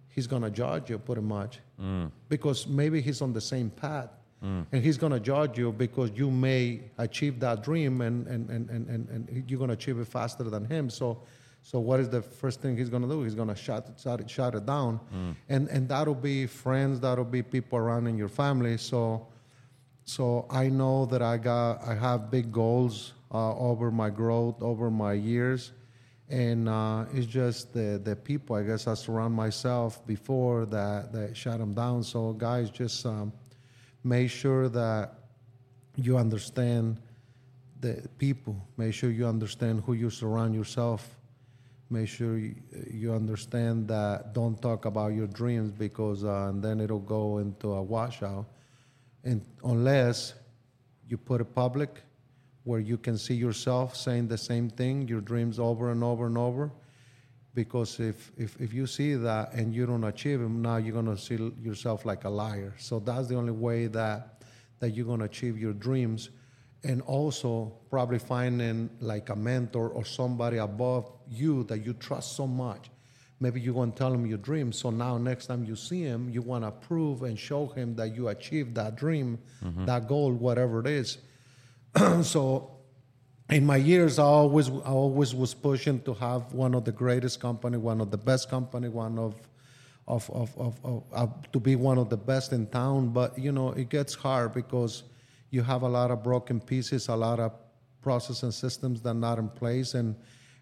he's 0.08 0.26
gonna 0.26 0.50
judge 0.50 0.90
you 0.90 0.98
pretty 0.98 1.20
much 1.20 1.60
mm. 1.80 2.10
because 2.28 2.66
maybe 2.66 3.00
he's 3.00 3.20
on 3.22 3.32
the 3.32 3.40
same 3.40 3.70
path. 3.70 4.10
Mm. 4.42 4.66
And 4.72 4.82
he's 4.82 4.98
gonna 4.98 5.20
judge 5.20 5.56
you 5.56 5.72
because 5.72 6.10
you 6.14 6.30
may 6.30 6.80
achieve 6.98 7.40
that 7.40 7.62
dream 7.62 8.00
and, 8.00 8.26
and, 8.26 8.50
and, 8.50 8.68
and, 8.70 8.88
and, 8.88 9.08
and 9.08 9.50
you're 9.50 9.58
gonna 9.58 9.72
achieve 9.72 9.98
it 9.98 10.06
faster 10.06 10.44
than 10.44 10.64
him. 10.64 10.90
So 10.90 11.22
so 11.62 11.80
what 11.80 11.98
is 11.98 12.10
the 12.10 12.20
first 12.20 12.60
thing 12.60 12.76
he's 12.76 12.90
gonna 12.90 13.08
do? 13.08 13.22
He's 13.22 13.34
gonna 13.34 13.56
shut 13.56 13.88
it, 13.88 13.98
shut 13.98 14.20
it, 14.20 14.28
shut 14.28 14.54
it 14.54 14.66
down. 14.66 15.00
Mm. 15.14 15.34
And 15.48 15.68
and 15.68 15.88
that'll 15.88 16.14
be 16.14 16.46
friends, 16.46 17.00
that'll 17.00 17.24
be 17.24 17.42
people 17.42 17.78
around 17.78 18.06
in 18.06 18.18
your 18.18 18.28
family. 18.28 18.76
So 18.76 19.26
so 20.04 20.46
I 20.50 20.68
know 20.68 21.06
that 21.06 21.22
I 21.22 21.38
got 21.38 21.82
I 21.86 21.94
have 21.94 22.30
big 22.30 22.52
goals 22.52 23.14
uh, 23.32 23.56
over 23.56 23.90
my 23.90 24.10
growth 24.10 24.62
over 24.62 24.90
my 24.90 25.14
years, 25.14 25.72
and 26.28 26.68
uh, 26.68 27.06
it's 27.12 27.26
just 27.26 27.72
the 27.72 28.00
the 28.02 28.14
people 28.14 28.54
I 28.54 28.62
guess 28.62 28.86
I 28.86 28.94
surround 28.94 29.34
myself 29.34 30.06
before 30.06 30.66
that 30.66 31.12
that 31.12 31.36
shut 31.36 31.58
them 31.58 31.74
down. 31.74 32.02
So 32.02 32.32
guys, 32.32 32.70
just 32.70 33.04
um, 33.06 33.32
make 34.02 34.30
sure 34.30 34.68
that 34.68 35.14
you 35.96 36.18
understand 36.18 37.00
the 37.80 38.06
people. 38.18 38.56
Make 38.76 38.92
sure 38.94 39.10
you 39.10 39.26
understand 39.26 39.82
who 39.86 39.94
you 39.94 40.10
surround 40.10 40.54
yourself. 40.54 41.16
Make 41.90 42.08
sure 42.08 42.38
you, 42.38 43.12
understand 43.12 43.86
that 43.88 44.32
don't 44.32 44.60
talk 44.60 44.86
about 44.86 45.12
your 45.12 45.28
dreams 45.28 45.70
because 45.70 46.24
uh, 46.24 46.48
and 46.48 46.62
then 46.62 46.80
it'll 46.80 46.98
go 46.98 47.38
into 47.38 47.72
a 47.72 47.82
washout 47.82 48.46
and 49.24 49.44
unless 49.64 50.34
you 51.08 51.16
put 51.16 51.40
it 51.40 51.54
public 51.54 52.02
where 52.64 52.80
you 52.80 52.96
can 52.96 53.18
see 53.18 53.34
yourself 53.34 53.96
saying 53.96 54.28
the 54.28 54.38
same 54.38 54.70
thing 54.70 55.08
your 55.08 55.20
dreams 55.20 55.58
over 55.58 55.90
and 55.90 56.04
over 56.04 56.26
and 56.26 56.38
over 56.38 56.70
because 57.54 58.00
if, 58.00 58.32
if, 58.36 58.60
if 58.60 58.72
you 58.72 58.86
see 58.86 59.14
that 59.14 59.52
and 59.52 59.74
you 59.74 59.86
don't 59.86 60.04
achieve 60.04 60.40
them 60.40 60.60
now 60.60 60.76
you're 60.76 60.92
going 60.92 61.06
to 61.06 61.20
see 61.20 61.36
yourself 61.62 62.04
like 62.04 62.24
a 62.24 62.28
liar. 62.28 62.74
So 62.78 62.98
that's 62.98 63.28
the 63.28 63.36
only 63.36 63.52
way 63.52 63.86
that 63.88 64.42
that 64.80 64.90
you're 64.90 65.06
going 65.06 65.20
to 65.20 65.24
achieve 65.24 65.56
your 65.58 65.72
dreams. 65.72 66.30
And 66.82 67.00
also 67.02 67.72
probably 67.88 68.18
finding 68.18 68.90
like 69.00 69.30
a 69.30 69.36
mentor 69.36 69.88
or 69.88 70.04
somebody 70.04 70.58
above 70.58 71.10
you 71.30 71.64
that 71.64 71.78
you 71.78 71.94
trust 71.94 72.36
so 72.36 72.46
much 72.46 72.90
maybe 73.40 73.60
you're 73.60 73.74
going 73.74 73.92
to 73.92 73.98
tell 73.98 74.12
him 74.12 74.26
your 74.26 74.38
dream. 74.38 74.72
So 74.72 74.90
now 74.90 75.18
next 75.18 75.46
time 75.46 75.64
you 75.64 75.76
see 75.76 76.02
him 76.02 76.28
you 76.30 76.42
want 76.42 76.64
to 76.64 76.70
prove 76.70 77.22
and 77.22 77.38
show 77.38 77.66
him 77.66 77.94
that 77.96 78.14
you 78.14 78.28
achieved 78.28 78.74
that 78.76 78.96
dream 78.96 79.38
mm-hmm. 79.62 79.84
that 79.86 80.08
goal 80.08 80.32
whatever 80.32 80.80
it 80.80 80.86
is. 80.86 81.18
So 82.22 82.70
in 83.50 83.66
my 83.66 83.76
years 83.76 84.18
i 84.18 84.22
always 84.22 84.70
i 84.70 84.90
always 85.02 85.34
was 85.34 85.52
pushing 85.52 86.00
to 86.00 86.14
have 86.14 86.54
one 86.54 86.74
of 86.74 86.86
the 86.86 86.92
greatest 86.92 87.40
company 87.40 87.76
one 87.76 88.00
of 88.00 88.10
the 88.10 88.16
best 88.16 88.48
company 88.48 88.88
one 88.88 89.18
of 89.18 89.34
of, 90.06 90.30
of, 90.30 90.56
of, 90.58 90.78
of, 90.84 91.02
of 91.12 91.52
to 91.52 91.60
be 91.60 91.76
one 91.76 91.98
of 91.98 92.10
the 92.10 92.16
best 92.16 92.52
in 92.52 92.66
town. 92.66 93.08
But 93.08 93.38
you 93.38 93.52
know 93.52 93.70
it 93.70 93.88
gets 93.88 94.14
hard 94.14 94.52
because 94.52 95.04
you 95.50 95.62
have 95.62 95.82
a 95.82 95.88
lot 95.88 96.10
of 96.10 96.22
broken 96.22 96.60
pieces 96.60 97.08
a 97.08 97.16
lot 97.16 97.38
of 97.40 97.52
process 98.02 98.42
and 98.42 98.52
systems 98.52 99.00
that 99.02 99.10
are 99.10 99.14
not 99.14 99.38
in 99.38 99.48
place 99.48 99.94
and 99.94 100.14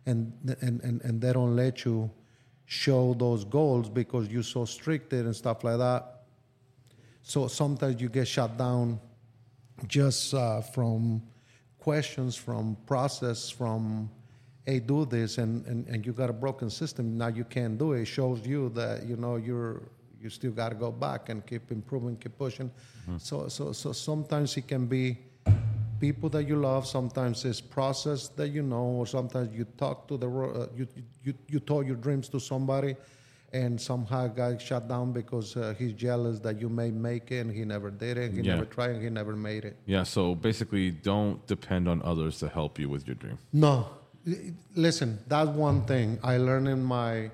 and 0.06 0.32
and 0.60 0.80
and, 0.82 1.00
and 1.02 1.20
they 1.20 1.32
don't 1.32 1.56
let 1.56 1.84
you 1.84 2.10
show 2.72 3.14
those 3.14 3.44
goals 3.44 3.88
because 3.88 4.28
you're 4.28 4.50
so 4.56 4.64
stricted 4.64 5.26
and 5.26 5.36
stuff 5.36 5.62
like 5.62 5.78
that 5.78 6.12
so 7.22 7.46
sometimes 7.46 8.00
you 8.00 8.08
get 8.08 8.26
shut 8.26 8.56
down 8.56 8.98
just 9.86 10.34
uh, 10.34 10.60
from 10.60 11.22
questions, 11.78 12.36
from 12.36 12.76
process, 12.86 13.50
from 13.50 14.10
hey, 14.64 14.78
do 14.78 15.04
this, 15.04 15.38
and, 15.38 15.66
and, 15.66 15.86
and 15.88 16.06
you 16.06 16.12
got 16.12 16.30
a 16.30 16.32
broken 16.32 16.70
system. 16.70 17.18
Now 17.18 17.28
you 17.28 17.44
can't 17.44 17.76
do 17.76 17.92
it. 17.92 18.02
It 18.02 18.04
shows 18.06 18.46
you 18.46 18.68
that 18.70 19.04
you 19.06 19.16
know 19.16 19.36
you're 19.36 19.82
you 20.20 20.30
still 20.30 20.52
got 20.52 20.68
to 20.68 20.76
go 20.76 20.92
back 20.92 21.28
and 21.28 21.44
keep 21.44 21.72
improving, 21.72 22.16
keep 22.16 22.38
pushing. 22.38 22.70
So 23.18 23.48
so 23.48 23.72
so 23.72 23.92
sometimes 23.92 24.56
it 24.56 24.68
can 24.68 24.86
be 24.86 25.18
people 26.02 26.28
that 26.36 26.44
you 26.50 26.56
love. 26.56 26.82
Sometimes 26.98 27.44
it's 27.44 27.60
process 27.78 28.20
that 28.38 28.48
you 28.56 28.62
know, 28.72 28.86
or 29.00 29.06
sometimes 29.06 29.48
you 29.58 29.64
talk 29.84 29.96
to 30.08 30.14
the 30.22 30.28
uh, 30.28 30.66
you 30.78 30.84
you 31.26 31.32
you 31.52 31.60
told 31.70 31.82
your 31.90 31.96
dreams 32.06 32.28
to 32.34 32.38
somebody. 32.40 32.94
And 33.54 33.78
somehow 33.78 34.22
got 34.28 34.62
shut 34.68 34.84
down 34.88 35.12
because 35.12 35.48
uh, 35.58 35.74
he's 35.78 35.92
jealous 36.06 36.36
that 36.46 36.54
you 36.62 36.70
may 36.70 36.90
make 36.90 37.26
it 37.36 37.40
and 37.44 37.50
he 37.58 37.64
never 37.74 37.90
did 38.04 38.16
it. 38.22 38.28
He 38.32 38.40
Yeah. 38.40 38.54
never 38.54 38.64
tried 38.76 38.92
and 38.94 39.02
he 39.06 39.10
never 39.10 39.34
made 39.36 39.62
it. 39.70 39.74
Yeah, 39.94 40.04
so 40.04 40.34
basically, 40.48 40.86
don't 40.90 41.36
depend 41.54 41.86
on 41.92 42.00
others 42.12 42.34
to 42.42 42.46
help 42.58 42.72
you 42.82 42.88
with 42.94 43.02
your 43.08 43.16
dream. 43.22 43.36
No, 43.52 43.74
listen. 44.86 45.18
That's 45.32 45.50
one 45.68 45.78
thing 45.92 46.18
I 46.32 46.34
learned 46.48 46.68
in 46.76 46.82
my 46.96 47.30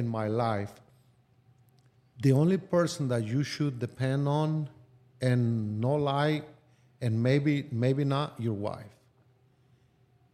in 0.00 0.06
my 0.18 0.26
life. 0.46 0.72
The 2.26 2.32
only 2.42 2.58
person 2.58 3.02
that 3.12 3.22
you 3.32 3.42
should 3.44 3.74
depend 3.86 4.22
on, 4.26 4.68
and 5.28 5.42
no 5.86 5.94
lie, 6.10 6.42
and 7.02 7.22
maybe 7.22 7.66
maybe 7.70 8.04
not 8.04 8.34
your 8.38 8.54
wife. 8.54 8.86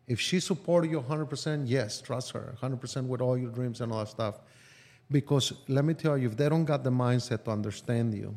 If 0.06 0.20
she 0.20 0.38
supported 0.40 0.90
you 0.90 1.00
100%, 1.00 1.64
yes, 1.66 2.00
trust 2.00 2.30
her 2.32 2.54
100% 2.62 3.06
with 3.06 3.20
all 3.20 3.36
your 3.36 3.50
dreams 3.50 3.80
and 3.80 3.92
all 3.92 3.98
that 4.00 4.08
stuff. 4.08 4.36
Because 5.10 5.52
let 5.68 5.84
me 5.84 5.92
tell 5.94 6.16
you, 6.16 6.28
if 6.28 6.36
they 6.36 6.48
don't 6.48 6.64
got 6.64 6.84
the 6.84 6.90
mindset 6.90 7.44
to 7.44 7.50
understand 7.50 8.14
you, 8.14 8.36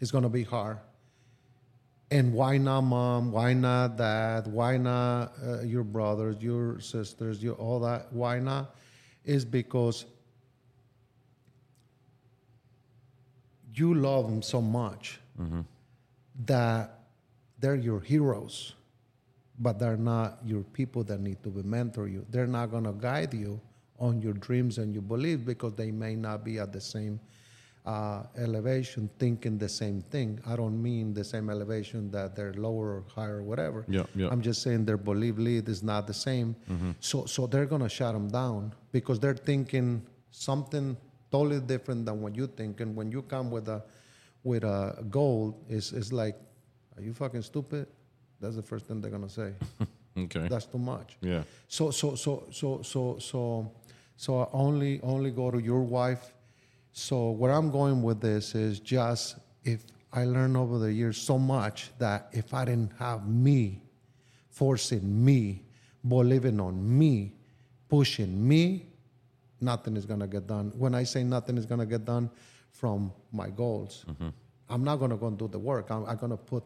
it's 0.00 0.10
going 0.10 0.22
to 0.22 0.28
be 0.28 0.44
hard. 0.44 0.78
And 2.10 2.32
why 2.32 2.58
not 2.58 2.82
mom? 2.82 3.32
Why 3.32 3.52
not 3.52 3.96
dad? 3.96 4.46
Why 4.46 4.76
not 4.76 5.32
uh, 5.44 5.62
your 5.62 5.82
brothers, 5.82 6.36
your 6.40 6.78
sisters, 6.78 7.42
your 7.42 7.54
all 7.54 7.80
that? 7.80 8.12
Why 8.12 8.38
not? 8.38 8.76
Is 9.24 9.44
because 9.44 10.04
you 13.74 13.94
love 13.94 14.28
them 14.28 14.40
so 14.42 14.60
much 14.60 15.18
that 16.46 16.95
they're 17.66 17.74
your 17.74 17.98
heroes, 17.98 18.74
but 19.58 19.80
they're 19.80 19.96
not 19.96 20.38
your 20.44 20.62
people 20.62 21.02
that 21.02 21.18
need 21.18 21.42
to 21.42 21.50
be 21.50 21.62
mentor 21.64 22.06
you. 22.06 22.24
They're 22.30 22.46
not 22.46 22.70
going 22.70 22.84
to 22.84 22.92
guide 22.92 23.34
you 23.34 23.60
on 23.98 24.22
your 24.22 24.34
dreams 24.34 24.78
and 24.78 24.94
your 24.94 25.02
beliefs 25.02 25.42
because 25.42 25.74
they 25.74 25.90
may 25.90 26.14
not 26.14 26.44
be 26.44 26.60
at 26.60 26.72
the 26.72 26.80
same 26.80 27.18
uh, 27.84 28.22
elevation, 28.38 29.10
thinking 29.18 29.58
the 29.58 29.68
same 29.68 30.00
thing. 30.12 30.38
I 30.46 30.54
don't 30.54 30.80
mean 30.80 31.12
the 31.12 31.24
same 31.24 31.50
elevation 31.50 32.08
that 32.12 32.36
they're 32.36 32.54
lower 32.54 32.88
or 32.98 33.04
higher 33.12 33.38
or 33.38 33.42
whatever. 33.42 33.84
Yeah, 33.88 34.04
yeah. 34.14 34.28
I'm 34.30 34.42
just 34.42 34.62
saying 34.62 34.84
their 34.84 34.96
belief 34.96 35.36
lead 35.36 35.68
is 35.68 35.82
not 35.82 36.06
the 36.06 36.14
same. 36.14 36.54
So, 37.00 37.26
so 37.26 37.48
they're 37.48 37.66
gonna 37.66 37.88
shut 37.88 38.12
them 38.14 38.28
down 38.28 38.74
because 38.92 39.18
they're 39.18 39.42
thinking 39.50 40.06
something 40.30 40.96
totally 41.32 41.60
different 41.60 42.06
than 42.06 42.22
what 42.22 42.36
you 42.36 42.46
think. 42.46 42.80
And 42.80 42.94
when 42.94 43.10
you 43.10 43.22
come 43.22 43.50
with 43.50 43.68
a 43.68 43.82
with 44.44 44.62
a 44.62 45.04
goal, 45.10 45.58
it's, 45.68 45.90
it's 45.90 46.12
like, 46.12 46.36
are 46.96 47.02
you 47.02 47.12
fucking 47.12 47.42
stupid? 47.42 47.86
That's 48.40 48.56
the 48.56 48.62
first 48.62 48.86
thing 48.86 49.00
they're 49.00 49.10
gonna 49.10 49.28
say. 49.28 49.52
Okay. 50.18 50.48
That's 50.48 50.64
too 50.64 50.78
much. 50.78 51.18
yeah. 51.20 51.42
So 51.68 51.90
so 51.90 52.14
so 52.14 52.44
so 52.50 52.80
so 52.82 53.18
so 53.18 53.70
so 54.16 54.40
I 54.40 54.48
only 54.52 55.00
only 55.02 55.30
go 55.30 55.50
to 55.50 55.58
your 55.58 55.82
wife. 55.82 56.32
So 56.92 57.32
where 57.32 57.52
I'm 57.52 57.70
going 57.70 58.02
with 58.02 58.20
this 58.20 58.54
is 58.54 58.80
just 58.80 59.36
if 59.64 59.84
I 60.12 60.24
learned 60.24 60.56
over 60.56 60.78
the 60.78 60.90
years 60.90 61.18
so 61.18 61.38
much 61.38 61.90
that 61.98 62.28
if 62.32 62.54
I 62.54 62.64
didn't 62.64 62.92
have 62.98 63.28
me 63.28 63.82
forcing 64.48 65.22
me, 65.22 65.64
believing 66.08 66.60
on 66.60 66.98
me, 66.98 67.34
pushing 67.90 68.48
me, 68.48 68.86
nothing 69.60 69.98
is 69.98 70.06
gonna 70.06 70.26
get 70.26 70.46
done. 70.46 70.72
When 70.78 70.94
I 70.94 71.04
say 71.04 71.24
nothing 71.24 71.58
is 71.58 71.66
gonna 71.66 71.84
get 71.84 72.06
done 72.06 72.30
from 72.70 73.12
my 73.32 73.50
goals, 73.50 74.06
mm-hmm. 74.08 74.28
I'm 74.70 74.82
not 74.82 74.96
gonna 74.96 75.18
go 75.18 75.26
and 75.26 75.38
do 75.38 75.48
the 75.48 75.58
work. 75.58 75.90
I'm, 75.90 76.06
I'm 76.06 76.16
gonna 76.16 76.38
put 76.38 76.64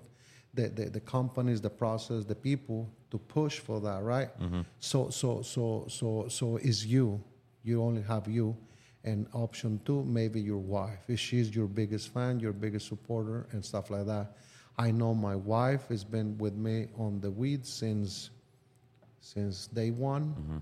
the, 0.54 0.68
the, 0.68 0.84
the 0.90 1.00
companies, 1.00 1.60
the 1.60 1.70
process, 1.70 2.24
the 2.24 2.34
people 2.34 2.90
to 3.10 3.18
push 3.18 3.58
for 3.58 3.80
that, 3.80 4.02
right? 4.02 4.28
Mm-hmm. 4.40 4.62
So 4.78 5.10
so 5.10 5.42
so 5.42 5.86
so 5.88 6.26
so 6.28 6.56
is 6.56 6.86
you. 6.86 7.22
You 7.62 7.82
only 7.82 8.02
have 8.02 8.28
you. 8.28 8.56
And 9.02 9.26
option 9.32 9.80
two, 9.84 10.04
maybe 10.04 10.40
your 10.40 10.58
wife. 10.58 10.98
If 11.08 11.20
she's 11.20 11.54
your 11.54 11.66
biggest 11.66 12.12
fan, 12.12 12.38
your 12.38 12.52
biggest 12.52 12.86
supporter, 12.86 13.46
and 13.52 13.64
stuff 13.64 13.90
like 13.90 14.06
that. 14.06 14.36
I 14.76 14.90
know 14.90 15.14
my 15.14 15.36
wife 15.36 15.88
has 15.88 16.04
been 16.04 16.36
with 16.38 16.54
me 16.54 16.88
on 16.98 17.20
the 17.20 17.30
weeds 17.30 17.72
since 17.72 18.30
since 19.20 19.66
day 19.68 19.90
one 19.90 20.28
mm-hmm. 20.28 20.58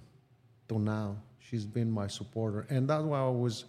to 0.68 0.78
now. 0.78 1.16
She's 1.38 1.66
been 1.66 1.90
my 1.90 2.06
supporter, 2.06 2.66
and 2.68 2.88
that's 2.88 3.04
why 3.04 3.18
I 3.18 3.22
always 3.22 3.64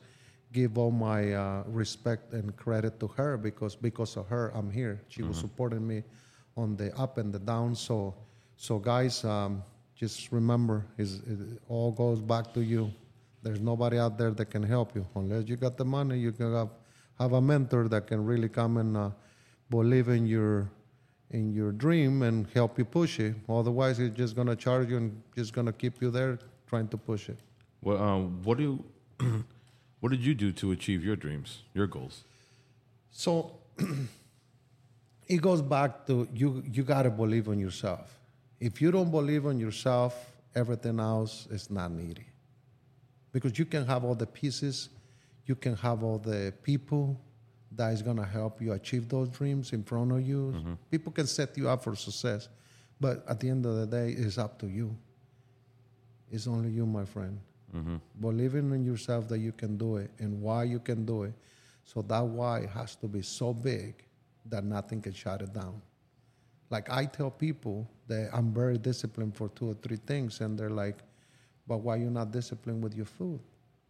give 0.51 0.77
all 0.77 0.91
my 0.91 1.33
uh, 1.33 1.63
respect 1.67 2.33
and 2.33 2.55
credit 2.55 2.99
to 2.99 3.07
her 3.07 3.37
because 3.37 3.75
because 3.75 4.17
of 4.17 4.27
her 4.27 4.51
I'm 4.55 4.71
here. 4.71 5.01
She 5.07 5.21
was 5.23 5.37
supporting 5.37 5.85
me 5.85 6.03
on 6.57 6.75
the 6.75 6.95
up 6.97 7.17
and 7.17 7.33
the 7.33 7.39
down. 7.39 7.75
So 7.75 8.15
so 8.57 8.79
guys, 8.79 9.23
um, 9.23 9.63
just 9.95 10.31
remember, 10.31 10.85
is 10.97 11.19
it 11.19 11.61
all 11.67 11.91
goes 11.91 12.21
back 12.21 12.53
to 12.53 12.61
you. 12.61 12.91
There's 13.41 13.61
nobody 13.61 13.97
out 13.97 14.17
there 14.17 14.31
that 14.31 14.49
can 14.49 14.63
help 14.63 14.95
you 14.95 15.05
unless 15.15 15.47
you 15.47 15.55
got 15.55 15.77
the 15.77 15.85
money. 15.85 16.17
You 16.17 16.31
can 16.31 16.53
have 16.53 16.69
have 17.19 17.33
a 17.33 17.41
mentor 17.41 17.87
that 17.89 18.07
can 18.07 18.25
really 18.25 18.49
come 18.49 18.77
and 18.77 18.97
uh, 18.97 19.09
believe 19.69 20.09
in 20.09 20.25
your 20.25 20.71
in 21.31 21.53
your 21.53 21.71
dream 21.71 22.23
and 22.23 22.47
help 22.53 22.77
you 22.79 22.85
push 22.85 23.19
it. 23.19 23.35
Otherwise, 23.47 23.99
it's 23.99 24.17
just 24.17 24.35
gonna 24.35 24.55
charge 24.55 24.89
you 24.89 24.97
and 24.97 25.21
just 25.35 25.53
gonna 25.53 25.73
keep 25.73 26.01
you 26.01 26.09
there 26.09 26.39
trying 26.67 26.87
to 26.87 26.97
push 26.97 27.29
it. 27.29 27.39
Well, 27.81 28.01
um, 28.01 28.41
what 28.43 28.57
do 28.57 28.63
you? 29.19 29.45
What 29.99 30.11
did 30.11 30.21
you 30.21 30.33
do 30.33 30.51
to 30.53 30.71
achieve 30.71 31.03
your 31.03 31.15
dreams, 31.15 31.63
your 31.73 31.87
goals? 31.87 32.23
So 33.11 33.59
it 35.27 35.41
goes 35.41 35.61
back 35.61 36.05
to 36.07 36.27
you 36.33 36.63
you 36.71 36.83
got 36.83 37.03
to 37.03 37.09
believe 37.09 37.47
in 37.47 37.59
yourself. 37.59 38.17
If 38.59 38.81
you 38.81 38.91
don't 38.91 39.11
believe 39.11 39.45
in 39.45 39.59
yourself, 39.59 40.13
everything 40.55 40.99
else 40.99 41.47
is 41.49 41.69
not 41.69 41.91
needed. 41.91 42.25
Because 43.31 43.59
you 43.59 43.65
can 43.65 43.85
have 43.85 44.03
all 44.03 44.15
the 44.15 44.25
pieces, 44.25 44.89
you 45.45 45.55
can 45.55 45.75
have 45.75 46.03
all 46.03 46.17
the 46.17 46.53
people 46.63 47.19
that 47.71 47.93
is 47.93 48.01
going 48.01 48.17
to 48.17 48.25
help 48.25 48.61
you 48.61 48.73
achieve 48.73 49.07
those 49.07 49.29
dreams 49.29 49.73
in 49.73 49.83
front 49.83 50.11
of 50.11 50.27
you. 50.27 50.53
Mm-hmm. 50.55 50.73
People 50.89 51.11
can 51.11 51.27
set 51.27 51.57
you 51.57 51.69
up 51.69 51.83
for 51.83 51.95
success, 51.95 52.49
but 52.99 53.23
at 53.29 53.39
the 53.39 53.49
end 53.49 53.65
of 53.65 53.75
the 53.75 53.85
day, 53.85 54.11
it's 54.11 54.37
up 54.37 54.59
to 54.59 54.67
you. 54.67 54.95
It's 56.31 56.47
only 56.47 56.69
you, 56.69 56.85
my 56.85 57.05
friend. 57.05 57.39
Believing 58.19 58.71
in 58.71 58.83
yourself 58.83 59.27
that 59.29 59.39
you 59.39 59.51
can 59.51 59.77
do 59.77 59.97
it 59.97 60.11
and 60.19 60.41
why 60.41 60.63
you 60.63 60.79
can 60.79 61.05
do 61.05 61.23
it. 61.23 61.33
So 61.83 62.01
that 62.03 62.25
why 62.25 62.67
has 62.67 62.95
to 62.97 63.07
be 63.07 63.21
so 63.21 63.53
big 63.53 64.03
that 64.45 64.63
nothing 64.63 65.01
can 65.01 65.13
shut 65.13 65.41
it 65.41 65.53
down. 65.53 65.81
Like 66.69 66.89
I 66.89 67.05
tell 67.05 67.31
people 67.31 67.89
that 68.07 68.29
I'm 68.33 68.53
very 68.53 68.77
disciplined 68.77 69.35
for 69.35 69.49
two 69.49 69.71
or 69.71 69.73
three 69.75 69.97
things, 69.97 70.41
and 70.41 70.57
they're 70.57 70.69
like, 70.69 70.97
"But 71.67 71.77
why 71.79 71.95
you 71.97 72.09
not 72.09 72.31
disciplined 72.31 72.83
with 72.83 72.95
your 72.95 73.05
food? 73.05 73.39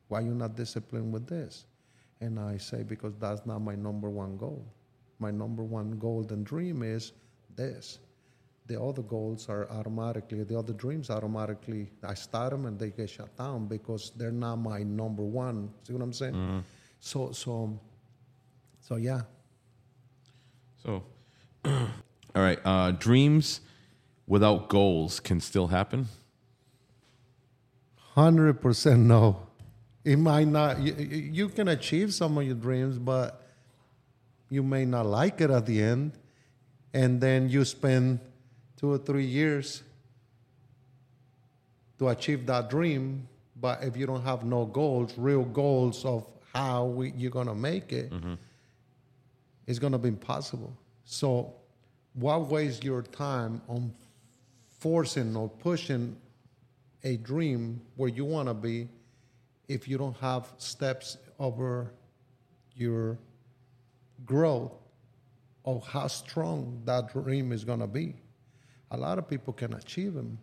Why 0.08 0.22
you 0.22 0.34
not 0.34 0.56
disciplined 0.56 1.12
with 1.12 1.28
this?" 1.28 1.66
And 2.22 2.40
I 2.40 2.58
say, 2.58 2.84
"Because 2.84 3.14
that's 3.20 3.46
not 3.46 3.60
my 3.60 3.76
number 3.76 4.10
one 4.10 4.38
goal. 4.38 4.66
My 5.20 5.32
number 5.32 5.64
one 5.64 6.00
goal 6.00 6.26
and 6.30 6.46
dream 6.46 6.84
is 6.84 7.12
this. 7.56 8.00
The 8.70 8.80
other 8.80 9.02
goals 9.02 9.50
are 9.50 9.68
automatically, 9.72 10.44
the 10.44 10.56
other 10.56 10.74
dreams 10.74 11.10
automatically. 11.10 11.90
I 12.04 12.14
start 12.14 12.52
them 12.52 12.68
and 12.68 12.78
they 12.78 12.92
get 12.92 13.10
shut 13.10 13.36
down 13.36 13.66
because 13.66 14.12
they're 14.16 14.32
not 14.32 14.58
my 14.58 14.84
number 14.84 15.24
one. 15.24 15.72
See 15.82 15.94
what 15.94 16.04
I'm 16.04 16.14
saying? 16.14 16.64
So, 17.00 17.32
so, 17.32 17.80
so 18.80 18.98
yeah." 18.98 19.22
So, 20.84 21.04
all 21.66 21.90
right, 22.36 22.60
uh, 22.64 22.92
dreams 22.92 23.62
without 24.28 24.70
goals 24.70 25.20
can 25.20 25.42
still 25.42 25.68
happen. 25.68 26.08
Hundred 28.14 28.62
percent 28.62 29.00
no. 29.00 29.48
It 30.06 30.18
might 30.18 30.48
not. 30.48 30.80
You, 30.80 30.94
you 30.94 31.50
can 31.50 31.70
achieve 31.70 32.14
some 32.14 32.38
of 32.38 32.44
your 32.44 32.54
dreams, 32.54 33.00
but 33.00 33.50
you 34.52 34.62
may 34.62 34.86
not 34.86 35.08
like 35.08 35.42
it 35.42 35.50
at 35.50 35.66
the 35.66 35.82
end, 35.82 36.12
and 36.94 37.20
then 37.20 37.50
you 37.50 37.66
spend 37.66 38.20
two 38.80 38.92
or 38.92 38.98
three 38.98 39.26
years 39.26 39.84
to 41.98 42.10
achieve 42.10 42.46
that 42.46 42.70
dream. 42.70 43.28
But 43.60 43.84
if 43.84 43.98
you 43.98 44.06
don't 44.06 44.24
have 44.24 44.46
no 44.46 44.66
goals, 44.66 45.14
real 45.18 45.44
goals 45.44 46.06
of 46.06 46.26
how 46.54 46.86
we, 46.86 47.12
you're 47.18 47.32
gonna 47.32 47.56
make 47.56 47.92
it, 47.92 48.10
mm-hmm. 48.10 48.36
it's 49.68 49.80
gonna 49.80 49.98
be 49.98 50.08
impossible. 50.08 50.74
So, 51.04 51.54
what 52.14 52.48
waste 52.48 52.84
your 52.84 53.02
time 53.02 53.62
on 53.68 53.94
forcing 54.80 55.36
or 55.36 55.50
pushing 55.50 56.16
a 57.04 57.18
dream 57.18 57.82
where 57.96 58.10
you 58.10 58.26
want 58.26 58.48
to 58.48 58.54
be 58.54 58.88
if 59.68 59.88
you 59.88 59.98
don't 59.98 60.18
have 60.18 60.52
steps 60.58 61.18
over 61.38 61.92
your 62.76 63.18
growth 64.26 64.74
of 65.66 65.86
how 65.86 66.08
strong 66.08 66.82
that 66.86 67.12
dream 67.14 67.52
is 67.52 67.64
going 67.64 67.80
to 67.80 67.88
be. 67.88 68.16
A 68.91 68.98
lot 68.98 69.17
of 69.17 69.27
people 69.27 69.53
can 69.53 69.74
achieve 69.74 70.13
them. 70.13 70.39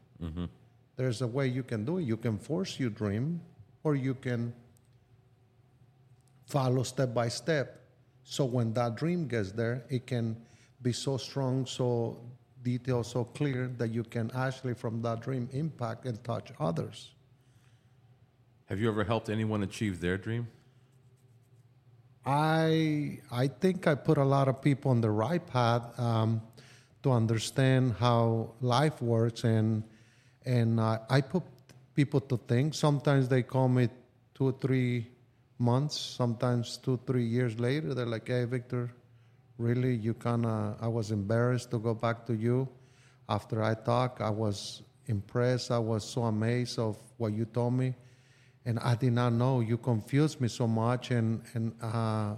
There's 0.97 1.21
a 1.23 1.27
way 1.27 1.47
you 1.47 1.63
can 1.63 1.85
do 1.85 1.99
it. 1.99 2.05
You 2.05 2.17
can 2.17 2.39
force 2.39 2.81
your 2.81 2.91
dream, 2.91 3.41
or 3.85 3.95
you 3.95 4.15
can 4.15 4.53
follow 6.47 6.83
step 6.83 7.13
by 7.13 7.29
step. 7.29 7.81
So 8.25 8.45
when 8.45 8.73
that 8.75 8.97
dream 8.97 9.29
gets 9.29 9.53
there, 9.53 9.85
it 9.89 10.07
can 10.07 10.37
be 10.83 10.93
so 10.93 11.17
strong, 11.17 11.67
so 11.67 12.19
detailed, 12.63 13.07
so 13.07 13.25
clear 13.25 13.69
that 13.79 13.89
you 13.89 14.05
can 14.05 14.31
actually, 14.35 14.75
from 14.75 15.03
that 15.03 15.21
dream, 15.21 15.49
impact 15.53 16.07
and 16.07 16.23
touch 16.25 16.51
others. 16.59 17.13
Have 18.67 18.81
you 18.81 18.89
ever 18.89 19.05
helped 19.05 19.29
anyone 19.29 19.63
achieve 19.63 20.01
their 20.01 20.19
dream? 20.19 20.49
I 22.25 23.21
I 23.31 23.47
think 23.47 23.87
I 23.87 23.95
put 23.95 24.19
a 24.19 24.25
lot 24.25 24.49
of 24.49 24.61
people 24.61 24.91
on 24.91 25.01
the 25.01 25.11
right 25.11 25.47
path 25.47 25.85
um, 26.01 26.43
to 27.07 27.13
understand 27.13 27.95
how 28.01 28.51
life 28.61 29.01
works, 29.01 29.45
and 29.45 29.85
and 30.45 30.81
uh, 30.81 30.99
I 31.09 31.21
put 31.21 31.45
people 31.95 32.21
to 32.21 32.37
think. 32.37 32.75
Sometimes 32.75 33.29
they 33.29 33.43
call 33.45 33.69
me 33.69 33.89
two 34.35 34.49
or 34.49 34.57
three 34.59 35.07
months, 35.59 35.95
sometimes 35.95 36.79
two 36.83 36.99
three 37.07 37.25
years 37.25 37.61
later. 37.61 37.95
They're 37.95 38.11
like, 38.11 38.27
"Hey, 38.27 38.45
Victor, 38.45 38.91
really? 39.57 39.95
You 39.95 40.15
kind 40.15 40.45
of 40.45 40.83
I 40.83 40.89
was 40.89 41.13
embarrassed 41.13 41.71
to 41.71 41.79
go 41.79 41.95
back 41.95 42.27
to 42.27 42.35
you 42.35 42.67
after 43.29 43.63
I 43.63 43.75
talked. 43.75 44.21
I 44.21 44.31
was 44.31 44.83
impressed. 45.07 45.71
I 45.71 45.79
was 45.79 46.03
so 46.03 46.25
amazed 46.25 46.77
of 46.81 46.99
what 47.19 47.33
you 47.33 47.45
told 47.45 47.75
me." 47.75 47.95
and 48.67 48.81
I 48.81 48.97
did 48.97 49.13
not 49.13 49.33
know. 49.33 49.61
You 49.61 49.79
confused 49.79 50.41
me 50.41 50.49
so 50.49 50.67
much, 50.67 51.13
and 51.13 51.41
and 51.55 51.73
uh, 51.81 52.35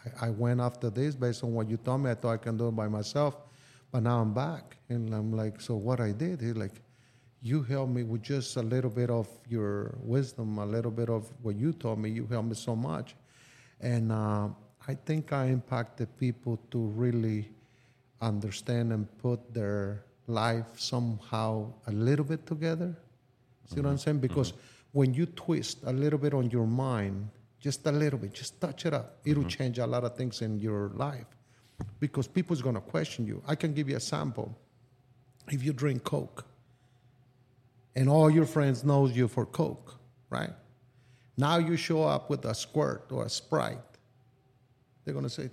I, 0.00 0.28
I 0.28 0.30
went 0.30 0.60
after 0.60 0.88
this 0.88 1.14
based 1.14 1.44
on 1.44 1.52
what 1.52 1.68
you 1.68 1.76
told 1.76 2.00
me. 2.00 2.10
I 2.10 2.14
thought 2.14 2.32
I 2.32 2.38
can 2.38 2.56
do 2.56 2.68
it 2.68 2.76
by 2.82 2.88
myself, 2.88 3.36
but 3.90 4.02
now 4.02 4.20
I'm 4.20 4.34
back, 4.34 4.76
and 4.88 5.14
I'm 5.14 5.32
like, 5.32 5.60
so 5.60 5.76
what 5.76 6.00
I 6.00 6.12
did? 6.12 6.40
He's 6.40 6.56
like, 6.56 6.82
you 7.40 7.62
helped 7.62 7.92
me 7.92 8.02
with 8.02 8.22
just 8.22 8.56
a 8.56 8.62
little 8.62 8.90
bit 8.90 9.10
of 9.10 9.28
your 9.48 9.96
wisdom, 10.02 10.58
a 10.58 10.66
little 10.66 10.90
bit 10.90 11.08
of 11.08 11.30
what 11.42 11.56
you 11.56 11.72
told 11.72 11.98
me. 11.98 12.10
You 12.10 12.26
helped 12.26 12.48
me 12.48 12.54
so 12.54 12.74
much, 12.74 13.14
and 13.80 14.12
uh, 14.12 14.48
I 14.86 14.94
think 14.94 15.32
I 15.32 15.46
impacted 15.46 16.08
people 16.18 16.58
to 16.70 16.78
really 16.78 17.48
understand 18.20 18.92
and 18.92 19.06
put 19.18 19.54
their 19.54 20.04
life 20.26 20.66
somehow 20.76 21.72
a 21.86 21.92
little 21.92 22.24
bit 22.24 22.46
together. 22.46 22.96
See 23.66 23.76
what 23.76 23.86
I'm 23.86 23.94
mm-hmm. 23.94 23.98
saying? 23.98 24.20
Because 24.20 24.52
mm-hmm. 24.52 24.60
when 24.92 25.14
you 25.14 25.26
twist 25.26 25.78
a 25.84 25.92
little 25.92 26.18
bit 26.18 26.34
on 26.34 26.50
your 26.50 26.66
mind, 26.66 27.28
just 27.60 27.86
a 27.86 27.92
little 27.92 28.18
bit, 28.18 28.32
just 28.32 28.60
touch 28.60 28.86
it 28.86 28.94
up, 28.94 29.18
it'll 29.24 29.42
mm-hmm. 29.42 29.48
change 29.48 29.78
a 29.78 29.86
lot 29.86 30.04
of 30.04 30.16
things 30.16 30.42
in 30.42 30.58
your 30.58 30.90
life. 30.94 31.26
Because 32.00 32.26
people's 32.26 32.62
gonna 32.62 32.80
question 32.80 33.26
you. 33.26 33.42
I 33.46 33.54
can 33.54 33.72
give 33.72 33.88
you 33.88 33.96
a 33.96 34.00
sample. 34.00 34.56
If 35.50 35.62
you 35.62 35.72
drink 35.72 36.04
Coke, 36.04 36.44
and 37.96 38.08
all 38.08 38.30
your 38.30 38.46
friends 38.46 38.84
knows 38.84 39.16
you 39.16 39.28
for 39.28 39.46
Coke, 39.46 39.94
right? 40.30 40.50
Now 41.36 41.58
you 41.58 41.76
show 41.76 42.02
up 42.02 42.30
with 42.30 42.44
a 42.44 42.54
squirt 42.54 43.06
or 43.10 43.24
a 43.24 43.28
Sprite. 43.28 43.78
They're 45.04 45.14
gonna 45.14 45.30
say, 45.30 45.50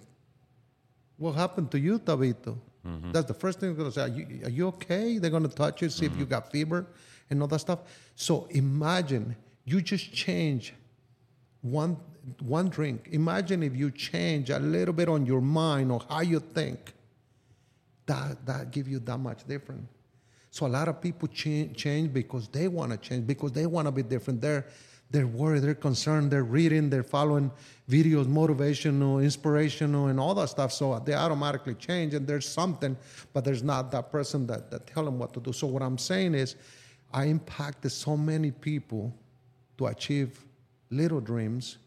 "What 1.18 1.34
happened 1.34 1.72
to 1.72 1.80
you, 1.80 2.00
Tabito?" 2.00 2.58
Mm-hmm. 2.86 3.12
That's 3.12 3.28
the 3.28 3.34
first 3.34 3.60
thing 3.60 3.70
they're 3.70 3.78
gonna 3.78 3.92
say. 3.92 4.02
Are 4.02 4.08
you, 4.08 4.46
are 4.46 4.50
you 4.50 4.68
okay? 4.68 5.18
They're 5.18 5.32
gonna 5.32 5.48
touch 5.48 5.82
you, 5.82 5.90
see 5.90 6.06
if 6.06 6.12
you 6.14 6.26
mm-hmm. 6.26 6.30
got 6.30 6.52
fever 6.52 6.88
and 7.30 7.42
all 7.42 7.48
that 7.48 7.60
stuff. 7.60 7.80
So 8.16 8.48
imagine 8.52 9.36
you 9.64 9.82
just 9.82 10.14
change 10.14 10.74
one 11.66 11.98
one 12.40 12.70
drink. 12.70 13.10
Imagine 13.12 13.64
if 13.64 13.76
you 13.76 13.92
change 13.92 14.50
a 14.50 14.60
little 14.60 14.94
bit 14.94 15.10
on 15.10 15.26
your 15.26 15.42
mind 15.42 15.92
or 15.92 16.02
how 16.10 16.22
you 16.22 16.40
think. 16.40 16.94
That 18.06 18.46
that 18.46 18.72
give 18.72 18.88
you 18.88 19.00
that 19.00 19.18
much 19.18 19.48
different. 19.48 19.88
So 20.52 20.68
a 20.68 20.70
lot 20.70 20.88
of 20.88 21.02
people 21.02 21.28
change, 21.28 21.76
change 21.76 22.14
because 22.14 22.48
they 22.48 22.68
want 22.68 22.92
to 22.92 22.98
change, 22.98 23.26
because 23.26 23.52
they 23.52 23.66
want 23.66 23.88
to 23.88 23.92
be 23.92 24.04
different. 24.04 24.42
They're 24.42 24.66
they're 25.12 25.28
worried, 25.28 25.64
they're 25.64 25.76
concerned, 25.76 26.32
they're 26.32 26.44
reading, 26.44 26.90
they're 26.90 27.04
following 27.04 27.52
videos, 27.90 28.26
motivational, 28.26 29.24
inspirational, 29.24 30.08
and 30.08 30.20
all 30.20 30.36
that 30.36 30.50
stuff. 30.50 30.72
So 30.72 31.00
they 31.00 31.14
automatically 31.14 31.76
change, 31.76 32.14
and 32.14 32.28
there's 32.28 32.48
something, 32.48 32.98
but 33.34 33.44
there's 33.44 33.64
not 33.64 33.92
that 33.92 34.12
person 34.12 34.48
that, 34.48 34.70
that 34.72 34.88
tell 34.88 35.06
them 35.06 35.18
what 35.20 35.34
to 35.34 35.40
do. 35.40 35.52
So 35.54 35.68
what 35.68 35.82
I'm 35.82 35.98
saying 35.98 36.36
is, 36.36 36.56
I 37.14 37.26
impacted 37.26 37.92
so 37.92 38.16
many 38.16 38.52
people 38.52 39.14
to 39.78 39.88
achieve 39.88 40.45
little 40.96 41.20
dreams 41.20 41.78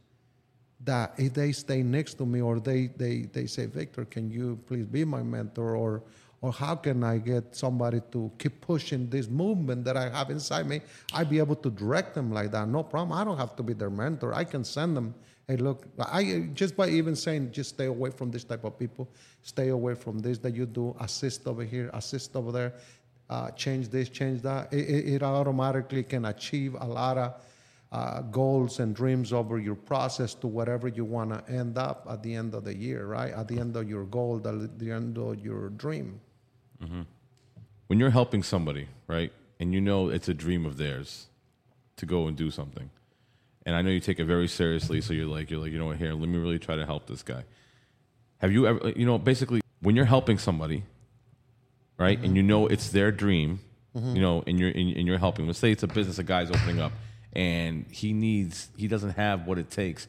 that 0.84 1.12
if 1.18 1.34
they 1.34 1.52
stay 1.52 1.82
next 1.82 2.14
to 2.14 2.26
me 2.26 2.40
or 2.40 2.60
they, 2.60 2.88
they, 2.96 3.22
they 3.32 3.46
say, 3.46 3.66
Victor, 3.66 4.04
can 4.04 4.30
you 4.30 4.58
please 4.66 4.86
be 4.86 5.04
my 5.04 5.22
mentor? 5.22 5.74
Or, 5.74 6.02
or 6.40 6.52
how 6.52 6.76
can 6.76 7.02
I 7.02 7.18
get 7.18 7.56
somebody 7.56 8.00
to 8.12 8.30
keep 8.38 8.60
pushing 8.60 9.10
this 9.10 9.28
movement 9.28 9.84
that 9.84 9.96
I 9.96 10.08
have 10.08 10.30
inside 10.30 10.68
me? 10.68 10.80
I'd 11.12 11.28
be 11.28 11.38
able 11.38 11.56
to 11.56 11.70
direct 11.70 12.14
them 12.14 12.32
like 12.32 12.52
that. 12.52 12.68
No 12.68 12.82
problem. 12.84 13.18
I 13.18 13.24
don't 13.24 13.38
have 13.38 13.56
to 13.56 13.62
be 13.62 13.72
their 13.72 13.90
mentor. 13.90 14.32
I 14.34 14.44
can 14.44 14.62
send 14.62 14.96
them, 14.96 15.14
hey, 15.48 15.56
look, 15.56 15.84
I 15.98 16.48
just 16.54 16.76
by 16.76 16.88
even 16.90 17.16
saying, 17.16 17.50
just 17.50 17.70
stay 17.70 17.86
away 17.86 18.10
from 18.10 18.30
this 18.30 18.44
type 18.44 18.62
of 18.62 18.78
people, 18.78 19.08
stay 19.42 19.70
away 19.70 19.94
from 19.94 20.20
this 20.20 20.38
that 20.38 20.54
you 20.54 20.66
do, 20.66 20.94
assist 21.00 21.48
over 21.48 21.64
here, 21.64 21.90
assist 21.92 22.36
over 22.36 22.52
there, 22.52 22.74
uh, 23.28 23.50
change 23.50 23.88
this, 23.88 24.08
change 24.08 24.42
that. 24.42 24.72
It, 24.72 24.88
it, 24.88 25.14
it 25.14 25.22
automatically 25.24 26.04
can 26.04 26.26
achieve 26.26 26.76
a 26.78 26.86
lot 26.86 27.18
of 27.18 27.34
uh, 27.90 28.20
goals 28.22 28.80
and 28.80 28.94
dreams 28.94 29.32
over 29.32 29.58
your 29.58 29.74
process 29.74 30.34
to 30.34 30.46
whatever 30.46 30.88
you 30.88 31.04
want 31.04 31.30
to 31.30 31.52
end 31.52 31.78
up 31.78 32.06
at 32.10 32.22
the 32.22 32.34
end 32.34 32.54
of 32.54 32.64
the 32.64 32.74
year, 32.74 33.06
right? 33.06 33.32
At 33.32 33.48
the 33.48 33.58
end 33.58 33.76
of 33.76 33.88
your 33.88 34.04
goal, 34.04 34.38
the, 34.38 34.70
the 34.76 34.90
end 34.90 35.16
of 35.16 35.38
your 35.42 35.70
dream. 35.70 36.20
Mm-hmm. 36.82 37.02
When 37.86 37.98
you're 37.98 38.10
helping 38.10 38.42
somebody, 38.42 38.88
right, 39.06 39.32
and 39.58 39.72
you 39.72 39.80
know 39.80 40.10
it's 40.10 40.28
a 40.28 40.34
dream 40.34 40.66
of 40.66 40.76
theirs 40.76 41.28
to 41.96 42.04
go 42.04 42.26
and 42.26 42.36
do 42.36 42.50
something, 42.50 42.90
and 43.64 43.74
I 43.74 43.80
know 43.80 43.90
you 43.90 44.00
take 44.00 44.20
it 44.20 44.26
very 44.26 44.48
seriously. 44.48 45.00
So 45.00 45.14
you're 45.14 45.26
like, 45.26 45.50
you're 45.50 45.60
like, 45.60 45.72
you 45.72 45.78
know 45.78 45.86
what? 45.86 45.96
Here, 45.96 46.12
let 46.12 46.28
me 46.28 46.38
really 46.38 46.58
try 46.58 46.76
to 46.76 46.84
help 46.84 47.06
this 47.06 47.22
guy. 47.22 47.44
Have 48.38 48.52
you 48.52 48.66
ever, 48.66 48.90
you 48.90 49.06
know, 49.06 49.16
basically 49.16 49.62
when 49.80 49.96
you're 49.96 50.04
helping 50.04 50.36
somebody, 50.36 50.84
right, 51.96 52.18
and 52.18 52.28
mm-hmm. 52.28 52.36
you 52.36 52.42
know 52.42 52.66
it's 52.66 52.90
their 52.90 53.10
dream, 53.10 53.60
mm-hmm. 53.96 54.14
you 54.14 54.20
know, 54.20 54.44
and 54.46 54.60
you're 54.60 54.68
and, 54.68 54.94
and 54.94 55.06
you're 55.06 55.18
helping. 55.18 55.46
Let's 55.46 55.58
say 55.58 55.72
it's 55.72 55.82
a 55.82 55.88
business 55.88 56.18
a 56.18 56.22
guy's 56.22 56.50
opening 56.50 56.80
up, 56.80 56.92
and 57.32 57.86
he 57.90 58.12
needs, 58.12 58.68
he 58.76 58.88
doesn't 58.88 59.10
have 59.10 59.46
what 59.46 59.58
it 59.58 59.70
takes 59.70 60.08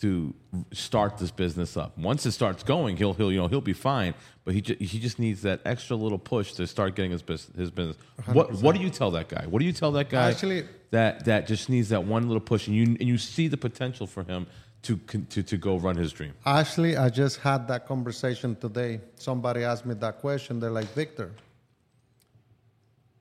to 0.00 0.34
start 0.72 1.18
this 1.18 1.30
business 1.30 1.76
up. 1.76 1.96
Once 1.98 2.24
it 2.24 2.32
starts 2.32 2.62
going, 2.62 2.96
he'll 2.96 3.12
he'll 3.12 3.30
you 3.30 3.38
know 3.38 3.48
he'll 3.48 3.60
be 3.60 3.74
fine, 3.74 4.14
but 4.44 4.54
he 4.54 4.62
ju- 4.62 4.76
he 4.80 4.98
just 4.98 5.18
needs 5.18 5.42
that 5.42 5.60
extra 5.66 5.94
little 5.94 6.18
push 6.18 6.52
to 6.54 6.66
start 6.66 6.94
getting 6.94 7.10
his 7.10 7.22
business 7.22 7.54
his 7.56 7.70
business. 7.70 7.96
What 8.32 8.52
what 8.62 8.74
do 8.74 8.80
you 8.80 8.88
tell 8.88 9.10
that 9.10 9.28
guy? 9.28 9.44
What 9.46 9.58
do 9.58 9.66
you 9.66 9.72
tell 9.74 9.92
that 9.92 10.08
guy 10.08 10.30
Actually- 10.30 10.64
that 10.90 11.26
that 11.26 11.46
just 11.46 11.68
needs 11.68 11.90
that 11.90 12.04
one 12.04 12.26
little 12.28 12.40
push 12.40 12.66
and 12.66 12.74
you 12.74 12.84
and 12.98 13.02
you 13.08 13.18
see 13.18 13.46
the 13.48 13.58
potential 13.58 14.06
for 14.06 14.22
him 14.24 14.46
to 14.84 14.96
to 15.28 15.42
to 15.42 15.56
go 15.58 15.76
run 15.76 15.96
his 15.96 16.12
dream? 16.12 16.32
Actually, 16.46 16.96
I 16.96 17.10
just 17.10 17.40
had 17.40 17.68
that 17.68 17.86
conversation 17.86 18.56
today. 18.56 19.00
Somebody 19.16 19.64
asked 19.64 19.84
me 19.84 19.94
that 19.96 20.18
question. 20.20 20.60
They're 20.60 20.70
like, 20.70 20.88
Victor, 20.94 21.32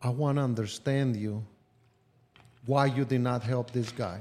I 0.02 0.10
want 0.10 0.38
to 0.38 0.44
understand 0.44 1.18
you 1.18 1.44
why 2.70 2.86
you 2.86 3.04
did 3.04 3.22
not 3.22 3.42
help 3.42 3.72
this 3.72 3.92
guy. 3.92 4.20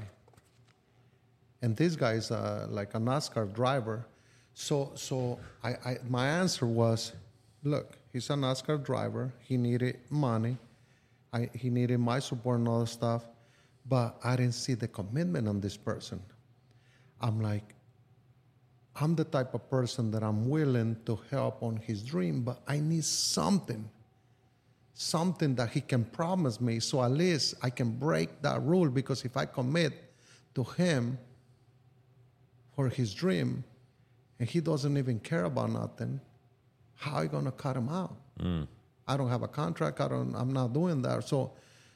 And 1.61 1.77
this 1.77 1.95
guy 1.95 2.13
is 2.13 2.31
uh, 2.31 2.65
like 2.67 2.95
a 2.95 2.97
NASCAR 2.97 3.53
driver. 3.53 4.07
So, 4.55 4.91
so 4.95 5.37
I, 5.63 5.69
I, 5.89 5.97
my 6.09 6.27
answer 6.27 6.65
was, 6.65 7.11
look, 7.63 7.99
he's 8.11 8.27
a 8.31 8.33
NASCAR 8.33 8.83
driver. 8.83 9.31
He 9.47 9.55
needed 9.55 9.99
money. 10.09 10.57
I, 11.31 11.51
he 11.53 11.69
needed 11.69 11.99
my 11.99 12.17
support 12.17 12.57
and 12.57 12.67
all 12.67 12.79
that 12.79 12.87
stuff. 12.87 13.23
But 13.85 14.17
I 14.23 14.35
didn't 14.35 14.55
see 14.55 14.73
the 14.73 14.87
commitment 14.87 15.47
on 15.47 15.61
this 15.61 15.77
person. 15.77 16.19
I'm 17.21 17.39
like, 17.39 17.75
I'm 18.95 19.13
the 19.13 19.25
type 19.25 19.53
of 19.53 19.69
person 19.69 20.09
that 20.09 20.23
I'm 20.23 20.49
willing 20.49 20.97
to 21.05 21.19
help 21.29 21.61
on 21.61 21.77
his 21.77 22.01
dream, 22.01 22.41
but 22.41 22.63
I 22.67 22.79
need 22.79 23.05
something, 23.05 23.87
something 25.01 25.55
that 25.55 25.69
he 25.69 25.79
can 25.79 26.03
promise 26.03 26.59
me 26.59 26.77
so 26.77 27.01
at 27.01 27.11
least 27.11 27.55
I 27.63 27.69
can 27.69 27.89
break 27.89 28.41
that 28.41 28.61
rule 28.63 28.89
because 28.89 29.23
if 29.23 29.37
I 29.37 29.45
commit 29.45 29.93
to 30.55 30.65
him 30.65 31.17
for 32.75 32.89
his 32.89 33.13
dream 33.13 33.63
and 34.39 34.49
he 34.49 34.59
doesn't 34.59 34.97
even 34.97 35.17
care 35.21 35.45
about 35.45 35.69
nothing, 35.69 36.19
how 36.95 37.13
are 37.13 37.23
you 37.23 37.29
gonna 37.29 37.53
cut 37.53 37.77
him 37.77 37.87
out? 37.87 38.13
Mm. 38.41 38.67
I 39.07 39.15
don't 39.15 39.29
have 39.29 39.41
a 39.41 39.47
contract, 39.47 40.01
I 40.01 40.09
don't 40.09 40.35
I'm 40.35 40.51
not 40.51 40.73
doing 40.73 41.01
that. 41.03 41.25
So 41.25 41.53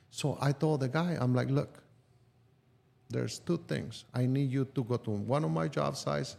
so 0.10 0.38
I 0.40 0.54
told 0.54 0.80
the 0.80 0.88
guy, 0.88 1.18
I'm 1.20 1.36
like, 1.36 1.50
look, 1.50 1.84
there's 3.10 3.40
two 3.40 3.58
things. 3.68 4.06
I 4.14 4.26
need 4.26 4.50
you 4.50 4.64
to 4.64 4.84
go 4.86 4.96
to 4.96 5.12
one 5.12 5.44
of 5.44 5.52
my 5.52 5.68
job 5.68 5.98
sites 5.98 6.38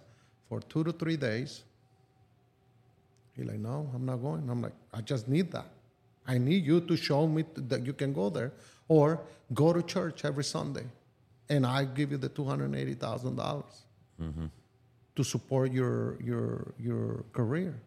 for 0.49 0.61
two 0.61 0.83
to 0.85 0.93
three 0.93 1.19
days. 1.19 1.65
He 3.37 3.43
like, 3.43 3.59
no, 3.59 3.91
I'm 3.95 4.07
not 4.07 4.17
going. 4.17 4.49
I'm 4.49 4.63
like, 4.63 4.73
I 4.95 5.03
just 5.03 5.29
need 5.29 5.53
that. 5.53 5.67
I 6.27 6.39
need 6.39 6.65
you 6.65 6.81
to 6.81 6.97
show 6.97 7.27
me 7.27 7.45
that 7.55 7.85
you 7.85 7.93
can 7.93 8.13
go 8.13 8.31
there, 8.31 8.53
or 8.89 9.21
go 9.53 9.73
to 9.73 9.83
church 9.83 10.25
every 10.25 10.45
Sunday, 10.45 10.87
and 11.49 11.67
I 11.67 11.85
give 11.85 12.11
you 12.11 12.19
the 12.19 12.29
two 12.29 12.45
hundred 12.45 12.75
eighty 12.75 12.95
thousand 12.95 13.37
dollars 13.37 13.85
mm-hmm. 14.21 14.47
to 15.17 15.25
support 15.25 15.73
your 15.73 16.21
your 16.23 16.75
your 16.79 17.25
career. 17.33 17.81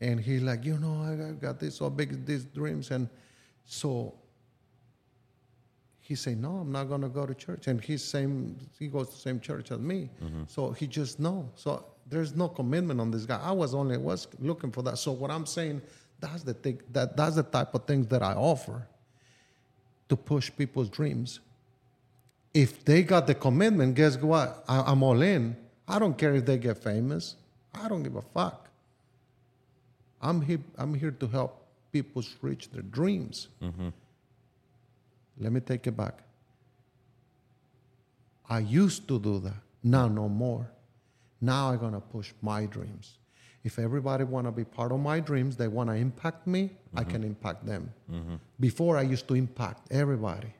And 0.00 0.20
he's 0.20 0.42
like, 0.42 0.64
you 0.64 0.78
know, 0.78 1.02
I 1.02 1.32
got- 1.32 1.60
this 1.60 1.76
so 1.76 1.88
big 1.88 2.26
these 2.26 2.44
dreams, 2.44 2.90
and 2.90 3.08
so 3.64 4.14
he 6.00 6.14
said, 6.14 6.38
"No, 6.38 6.58
I'm 6.58 6.70
not 6.70 6.84
going 6.84 7.00
to 7.00 7.08
go 7.08 7.24
to 7.24 7.34
church." 7.34 7.66
And 7.68 7.80
he's 7.80 8.04
same. 8.04 8.58
He 8.78 8.88
goes 8.88 9.08
to 9.08 9.14
the 9.14 9.20
same 9.20 9.40
church 9.40 9.70
as 9.70 9.78
me. 9.78 10.10
Mm-hmm. 10.22 10.42
So 10.48 10.72
he 10.72 10.86
just 10.86 11.18
no. 11.18 11.48
So 11.54 11.84
there's 12.06 12.34
no 12.34 12.48
commitment 12.48 13.00
on 13.00 13.10
this 13.10 13.24
guy. 13.24 13.40
I 13.40 13.52
was 13.52 13.74
only 13.74 13.96
was 13.96 14.28
looking 14.38 14.70
for 14.70 14.82
that. 14.82 14.98
So 14.98 15.12
what 15.12 15.30
I'm 15.30 15.46
saying, 15.46 15.80
that's 16.24 16.42
the 16.42 16.54
thing. 16.54 16.80
That 16.92 17.16
that's 17.16 17.36
the 17.36 17.42
type 17.42 17.74
of 17.74 17.84
things 17.84 18.06
that 18.08 18.22
I 18.22 18.32
offer 18.32 18.86
to 20.08 20.16
push 20.16 20.50
people's 20.56 20.88
dreams. 20.88 21.40
If 22.52 22.84
they 22.84 23.02
got 23.02 23.26
the 23.26 23.34
commitment, 23.34 23.94
guess 23.94 24.16
what? 24.16 24.64
I, 24.68 24.80
I'm 24.80 25.02
all 25.02 25.20
in. 25.22 25.56
I 25.86 25.98
don't 25.98 26.16
care 26.16 26.34
if 26.34 26.46
they 26.46 26.56
get 26.56 26.78
famous. 26.78 27.36
I 27.74 27.88
don't 27.88 28.02
give 28.02 28.16
a 28.16 28.22
fuck. 28.22 28.68
I'm 30.22 30.40
here. 30.40 30.60
I'm 30.78 30.94
here 30.94 31.10
to 31.10 31.26
help 31.26 31.66
people 31.92 32.22
reach 32.40 32.70
their 32.70 32.82
dreams. 32.82 33.48
Mm-hmm. 33.62 33.88
Let 35.38 35.52
me 35.52 35.60
take 35.60 35.86
it 35.86 35.96
back. 35.96 36.22
I 38.48 38.60
used 38.60 39.08
to 39.08 39.18
do 39.18 39.40
that. 39.40 39.60
Now 39.82 40.08
no 40.08 40.28
more. 40.28 40.70
Now 41.40 41.70
I'm 41.70 41.78
gonna 41.78 42.00
push 42.00 42.32
my 42.40 42.64
dreams. 42.66 43.18
If 43.64 43.78
everybody 43.78 44.24
wanna 44.24 44.52
be 44.52 44.64
part 44.64 44.92
of 44.92 45.00
my 45.00 45.20
dreams, 45.20 45.56
they 45.56 45.68
wanna 45.68 45.94
impact 45.94 46.46
me, 46.46 46.70
I 46.94 47.00
mm-hmm. 47.00 47.10
can 47.10 47.24
impact 47.24 47.66
them. 47.66 47.92
Mm-hmm. 48.12 48.34
Before 48.60 48.96
I 48.96 49.02
used 49.02 49.26
to 49.28 49.34
impact 49.34 49.90
everybody 49.90 50.52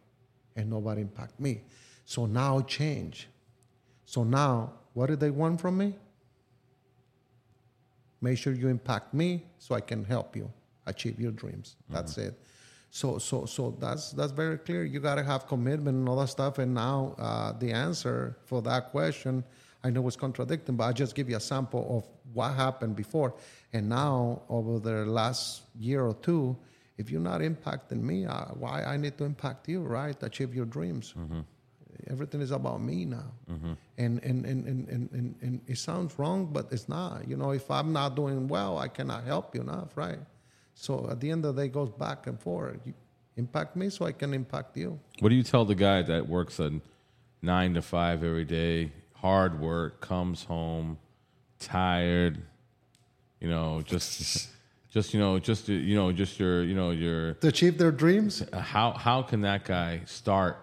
and 0.56 0.70
nobody 0.70 1.02
impact 1.02 1.38
me. 1.38 1.60
So 2.06 2.26
now 2.26 2.62
change. 2.62 3.28
So 4.06 4.24
now 4.24 4.72
what 4.94 5.06
do 5.06 5.16
they 5.16 5.30
want 5.30 5.60
from 5.60 5.76
me? 5.78 5.94
Make 8.20 8.38
sure 8.38 8.54
you 8.54 8.68
impact 8.68 9.12
me 9.12 9.44
so 9.58 9.74
I 9.74 9.80
can 9.80 10.04
help 10.04 10.34
you 10.34 10.50
achieve 10.86 11.20
your 11.20 11.32
dreams. 11.32 11.76
Mm-hmm. 11.84 11.94
That's 11.94 12.18
it. 12.18 12.34
So 12.90 13.18
so 13.18 13.44
so 13.44 13.76
that's 13.80 14.12
that's 14.12 14.30
very 14.30 14.56
clear. 14.56 14.84
You 14.84 15.00
got 15.00 15.16
to 15.16 15.24
have 15.24 15.48
commitment 15.48 15.96
and 15.96 16.08
all 16.08 16.16
that 16.20 16.28
stuff. 16.28 16.58
And 16.58 16.72
now 16.72 17.16
uh, 17.18 17.52
the 17.52 17.72
answer 17.72 18.36
for 18.44 18.62
that 18.62 18.92
question, 18.92 19.42
I 19.84 19.90
know 19.90 20.06
it's 20.08 20.16
contradicting, 20.16 20.76
but 20.76 20.84
I 20.84 20.92
just 20.92 21.14
give 21.14 21.28
you 21.28 21.36
a 21.36 21.40
sample 21.40 21.98
of 21.98 22.08
what 22.32 22.54
happened 22.54 22.96
before. 22.96 23.34
And 23.74 23.88
now 23.88 24.42
over 24.48 24.78
the 24.80 25.04
last 25.04 25.62
year 25.78 26.02
or 26.06 26.14
two, 26.14 26.56
if 26.96 27.10
you're 27.10 27.20
not 27.20 27.40
impacting 27.42 28.00
me, 28.00 28.24
uh, 28.24 28.46
why 28.54 28.82
I 28.82 28.96
need 28.96 29.18
to 29.18 29.24
impact 29.24 29.68
you, 29.68 29.82
right? 29.82 30.16
Achieve 30.22 30.54
your 30.54 30.64
dreams. 30.64 31.14
Everything 32.08 32.40
is 32.40 32.50
about 32.50 32.80
me 32.80 33.04
now. 33.04 33.30
And, 33.98 34.22
and, 34.24 34.44
and, 34.46 34.66
and, 34.66 34.88
and, 34.88 35.10
and, 35.12 35.34
and 35.42 35.60
it 35.66 35.78
sounds 35.78 36.18
wrong, 36.18 36.46
but 36.52 36.72
it's 36.72 36.88
not. 36.88 37.28
You 37.28 37.36
know, 37.36 37.50
if 37.50 37.70
I'm 37.70 37.92
not 37.92 38.16
doing 38.16 38.48
well, 38.48 38.78
I 38.78 38.88
cannot 38.88 39.24
help 39.24 39.54
you 39.54 39.60
enough, 39.60 39.96
right? 39.96 40.18
So 40.74 41.08
at 41.10 41.20
the 41.20 41.30
end 41.30 41.44
of 41.44 41.56
the 41.56 41.62
day, 41.62 41.66
it 41.66 41.72
goes 41.72 41.90
back 41.90 42.26
and 42.26 42.40
forth. 42.40 42.78
You 42.84 42.94
impact 43.36 43.76
me 43.76 43.90
so 43.90 44.06
I 44.06 44.12
can 44.12 44.32
impact 44.32 44.76
you. 44.76 44.98
What 45.20 45.28
do 45.28 45.34
you 45.34 45.42
tell 45.42 45.64
the 45.64 45.74
guy 45.74 46.02
that 46.02 46.28
works 46.28 46.58
a 46.58 46.80
nine 47.42 47.74
to 47.74 47.82
five 47.82 48.24
every 48.24 48.44
day, 48.44 48.92
hard 49.24 49.58
work, 49.58 50.02
comes 50.02 50.44
home 50.44 50.98
tired, 51.58 52.42
you 53.40 53.48
know, 53.48 53.80
just, 53.80 54.50
just 54.90 55.14
you 55.14 55.18
know, 55.18 55.38
just 55.38 55.66
you 55.66 55.96
know, 55.96 56.12
just 56.12 56.38
your, 56.38 56.62
you 56.62 56.74
know, 56.74 56.90
your 56.90 57.32
To 57.34 57.48
achieve 57.48 57.78
their 57.78 57.90
dreams, 57.90 58.42
how 58.52 58.92
how 58.92 59.22
can 59.22 59.40
that 59.40 59.64
guy 59.64 60.02
start 60.04 60.58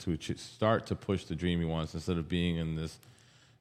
to 0.00 0.12
ach- 0.12 0.36
start 0.38 0.84
to 0.86 0.94
push 0.94 1.24
the 1.24 1.34
dream 1.34 1.58
he 1.60 1.64
wants 1.64 1.94
instead 1.94 2.18
of 2.18 2.28
being 2.28 2.56
in 2.56 2.76
this 2.76 2.98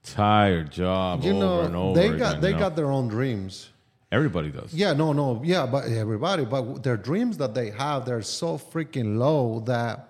tired 0.04 0.70
job 0.70 1.24
you 1.24 1.32
over 1.32 1.40
know, 1.40 1.62
and 1.62 1.76
over 1.76 1.98
they 1.98 2.08
again, 2.08 2.20
got 2.20 2.36
you 2.36 2.42
they 2.42 2.52
know? 2.52 2.60
got 2.60 2.76
their 2.76 2.92
own 2.92 3.08
dreams. 3.08 3.70
everybody 4.12 4.50
does. 4.50 4.74
Yeah, 4.74 4.92
no, 4.92 5.14
no, 5.14 5.42
yeah, 5.46 5.66
but 5.66 5.86
everybody, 5.86 6.44
but 6.44 6.84
their 6.84 6.98
dreams 6.98 7.38
that 7.38 7.54
they 7.54 7.70
have, 7.70 8.06
they're 8.06 8.22
so 8.22 8.58
freaking 8.58 9.18
low 9.18 9.62
that 9.62 10.10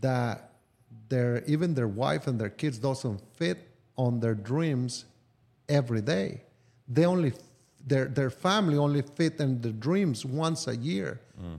that 0.00 0.47
their 1.08 1.42
even 1.46 1.74
their 1.74 1.88
wife 1.88 2.26
and 2.26 2.40
their 2.40 2.50
kids 2.50 2.78
doesn't 2.78 3.20
fit 3.36 3.58
on 3.96 4.20
their 4.20 4.34
dreams 4.34 5.04
every 5.68 6.00
day. 6.00 6.42
They 6.88 7.04
only 7.04 7.32
their 7.86 8.06
their 8.06 8.30
family 8.30 8.76
only 8.76 9.02
fit 9.02 9.40
in 9.40 9.60
the 9.60 9.72
dreams 9.72 10.24
once 10.24 10.66
a 10.66 10.76
year, 10.76 11.20
mm. 11.40 11.58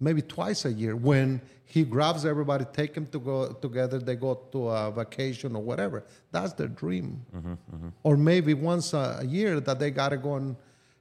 maybe 0.00 0.22
twice 0.22 0.64
a 0.64 0.72
year. 0.72 0.96
When 0.96 1.40
he 1.64 1.84
grabs 1.84 2.24
everybody, 2.24 2.64
take 2.72 2.94
them 2.94 3.06
to 3.08 3.18
go 3.18 3.52
together, 3.52 3.98
they 3.98 4.16
go 4.16 4.34
to 4.52 4.68
a 4.68 4.90
vacation 4.90 5.54
or 5.54 5.62
whatever. 5.62 6.04
That's 6.32 6.54
their 6.54 6.68
dream. 6.68 7.24
Mm-hmm, 7.36 7.52
mm-hmm. 7.52 7.88
Or 8.02 8.16
maybe 8.16 8.54
once 8.54 8.94
a, 8.94 9.22
year 9.24 9.60
that 9.60 9.78
they 9.78 9.90
gotta 9.90 10.16
go 10.16 10.36
and 10.36 10.56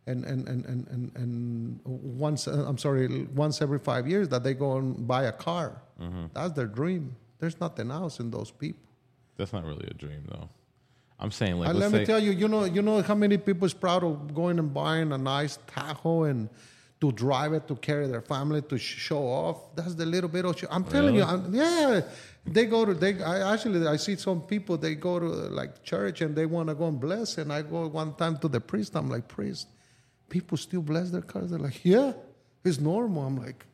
and 0.07 0.25
and 0.25 0.47
and 0.47 0.65
and, 0.65 0.87
and, 0.89 1.11
and 1.15 1.79
once 1.85 2.47
I'm 2.47 2.77
sorry, 2.77 3.27
once 3.33 3.61
every 3.61 3.79
five 3.79 4.07
years 4.07 4.27
that 4.29 4.43
they 4.43 4.53
go 4.53 4.77
and 4.77 5.07
buy 5.07 5.23
a 5.23 5.31
car. 5.31 5.81
Mm-hmm. 6.01 6.25
That's 6.33 6.53
their 6.53 6.67
dream. 6.67 7.15
There's 7.39 7.59
nothing 7.59 7.91
else 7.91 8.19
in 8.19 8.31
those 8.31 8.51
people. 8.51 8.89
That's 9.37 9.53
not 9.53 9.63
really 9.63 9.87
a 9.89 9.93
dream 9.93 10.23
though. 10.29 10.49
I'm 11.19 11.31
saying 11.31 11.57
like 11.57 11.69
And 11.69 11.79
let's 11.79 11.93
me 11.93 12.05
tell 12.05 12.19
you, 12.19 12.31
you 12.31 12.47
know, 12.47 12.65
you 12.65 12.81
know 12.81 13.01
how 13.01 13.15
many 13.15 13.37
people 13.37 13.65
is 13.65 13.73
proud 13.73 14.03
of 14.03 14.33
going 14.35 14.59
and 14.59 14.73
buying 14.73 15.11
a 15.11 15.17
nice 15.17 15.57
Tahoe 15.67 16.23
and 16.23 16.49
to 16.99 17.11
drive 17.11 17.53
it 17.53 17.67
to 17.67 17.75
carry 17.75 18.07
their 18.07 18.21
family 18.21 18.61
to 18.63 18.77
sh- 18.77 18.97
show 18.97 19.23
off. 19.23 19.75
That's 19.75 19.93
the 19.95 20.05
little 20.05 20.29
bit 20.29 20.45
of. 20.45 20.57
Sh- 20.57 20.65
I'm 20.69 20.83
telling 20.83 21.15
you, 21.15 21.23
I'm, 21.23 21.53
yeah. 21.53 22.01
They 22.45 22.65
go 22.65 22.85
to 22.85 22.93
they. 22.93 23.21
I 23.21 23.53
actually 23.53 23.85
I 23.87 23.97
see 23.97 24.15
some 24.15 24.41
people 24.41 24.77
they 24.77 24.95
go 24.95 25.19
to 25.19 25.25
like 25.25 25.83
church 25.83 26.21
and 26.21 26.35
they 26.35 26.45
want 26.45 26.69
to 26.69 26.75
go 26.75 26.87
and 26.87 26.99
bless. 26.99 27.37
And 27.37 27.51
I 27.53 27.61
go 27.61 27.87
one 27.87 28.13
time 28.15 28.37
to 28.39 28.47
the 28.47 28.59
priest. 28.59 28.95
I'm 28.95 29.09
like 29.09 29.27
priest, 29.27 29.67
people 30.29 30.57
still 30.57 30.81
bless 30.81 31.11
their 31.11 31.21
cars. 31.21 31.51
They're 31.51 31.59
like, 31.59 31.83
yeah, 31.83 32.13
it's 32.63 32.79
normal. 32.79 33.25
I'm 33.25 33.37
like, 33.37 33.65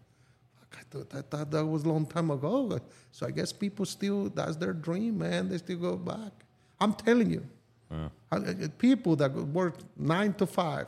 I 0.76 0.82
thought 0.90 1.30
that, 1.32 1.52
that 1.52 1.66
was 1.66 1.84
a 1.84 1.90
long 1.90 2.06
time 2.06 2.32
ago. 2.32 2.80
So 3.12 3.28
I 3.28 3.32
guess 3.32 3.52
people 3.54 3.86
still, 3.86 4.30
that's 4.30 4.56
their 4.56 4.74
dream, 4.74 5.20
man. 5.20 5.50
They 5.50 5.58
still 5.60 5.78
go 5.78 5.96
back. 5.98 6.32
I'm 6.80 6.94
telling 6.94 7.30
you. 7.30 7.46
I- 8.32 8.38
I- 8.38 8.68
People 8.78 9.16
that 9.18 9.32
work 9.32 9.76
nine 9.96 10.34
to 10.36 10.48
five, 10.48 10.88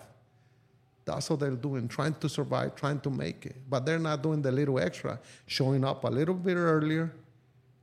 that's 1.06 1.30
what 1.30 1.40
they're 1.40 1.52
doing, 1.52 1.88
trying 1.88 2.16
to 2.16 2.28
survive, 2.28 2.76
trying 2.76 3.00
to 3.02 3.12
make 3.12 3.46
it. 3.46 3.56
But 3.70 3.86
they're 3.86 4.00
not 4.00 4.24
doing 4.24 4.42
the 4.42 4.52
little 4.52 4.80
extra, 4.80 5.20
showing 5.46 5.84
up 5.86 6.04
a 6.04 6.08
little 6.10 6.34
bit 6.34 6.56
earlier 6.56 7.12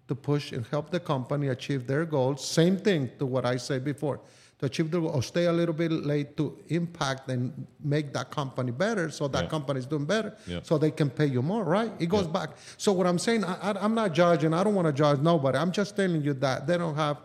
to 0.09 0.15
push 0.17 0.51
and 0.51 0.67
help 0.67 0.91
the 0.91 0.99
company 0.99 1.49
achieve 1.49 1.87
their 1.87 2.05
goals. 2.05 2.45
Same 2.45 2.77
thing 2.77 3.11
to 3.21 3.27
what 3.27 3.47
I 3.47 3.57
said 3.59 3.85
before. 3.85 4.19
To 4.62 4.66
achieve 4.66 4.92
the 4.92 5.01
or 5.01 5.25
stay 5.25 5.46
a 5.46 5.53
little 5.53 5.75
bit 5.75 5.90
late 5.90 6.37
to 6.37 6.57
impact 6.68 7.29
and 7.29 7.66
make 7.83 8.12
that 8.12 8.31
company 8.31 8.70
better 8.70 9.11
so 9.11 9.27
that 9.27 9.42
Yeah. 9.44 9.51
company 9.51 9.81
is 9.81 9.87
doing 9.87 10.05
better 10.05 10.37
Yeah. 10.46 10.61
so 10.62 10.79
they 10.79 10.92
can 10.92 11.11
pay 11.11 11.27
you 11.27 11.42
more, 11.42 11.64
right? 11.64 11.90
It 11.98 12.07
goes 12.09 12.29
back. 12.29 12.51
So 12.77 12.92
what 12.92 13.09
I'm 13.09 13.18
saying, 13.18 13.42
I, 13.44 13.55
I, 13.55 13.85
I'm 13.85 13.92
not 13.96 14.12
judging. 14.14 14.55
I 14.55 14.62
don't 14.62 14.77
want 14.77 14.87
to 14.87 14.92
judge 14.92 15.18
nobody. 15.18 15.59
I'm 15.59 15.72
just 15.72 15.96
telling 15.96 16.22
you 16.22 16.35
that 16.35 16.68
they 16.68 16.79
don't 16.79 16.94
have 16.94 17.16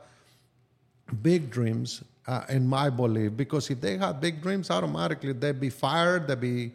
big 1.22 1.52
dreams, 1.52 2.02
uh, 2.26 2.42
in 2.50 2.68
my 2.68 2.90
belief, 2.90 3.38
because 3.38 3.70
if 3.70 3.82
they 3.82 3.98
had 3.98 4.20
big 4.20 4.42
dreams, 4.42 4.72
automatically 4.72 5.34
they'd 5.34 5.60
be 5.60 5.70
fired, 5.70 6.28
they'd 6.28 6.40
be, 6.42 6.72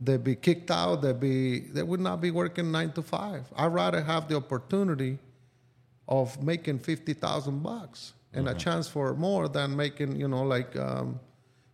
they'd 0.00 0.24
be 0.24 0.34
kicked 0.34 0.72
out, 0.72 1.02
they'd 1.02 1.20
be, 1.20 1.60
they 1.76 1.84
would 1.84 2.00
not 2.00 2.20
be 2.20 2.32
working 2.32 2.72
nine 2.72 2.90
to 2.94 3.02
five. 3.02 3.46
I'd 3.54 3.72
rather 3.72 4.02
have 4.02 4.26
the 4.26 4.34
opportunity 4.36 5.20
of 6.08 6.42
making 6.42 6.80
fifty 6.80 7.12
thousand 7.14 7.62
bucks 7.62 8.12
and 8.32 8.48
a 8.48 8.54
chance 8.54 8.88
for 8.88 9.14
more 9.14 9.48
than 9.48 9.76
making, 9.76 10.16
you 10.16 10.28
know, 10.28 10.42
like 10.42 10.76
um, 10.76 11.18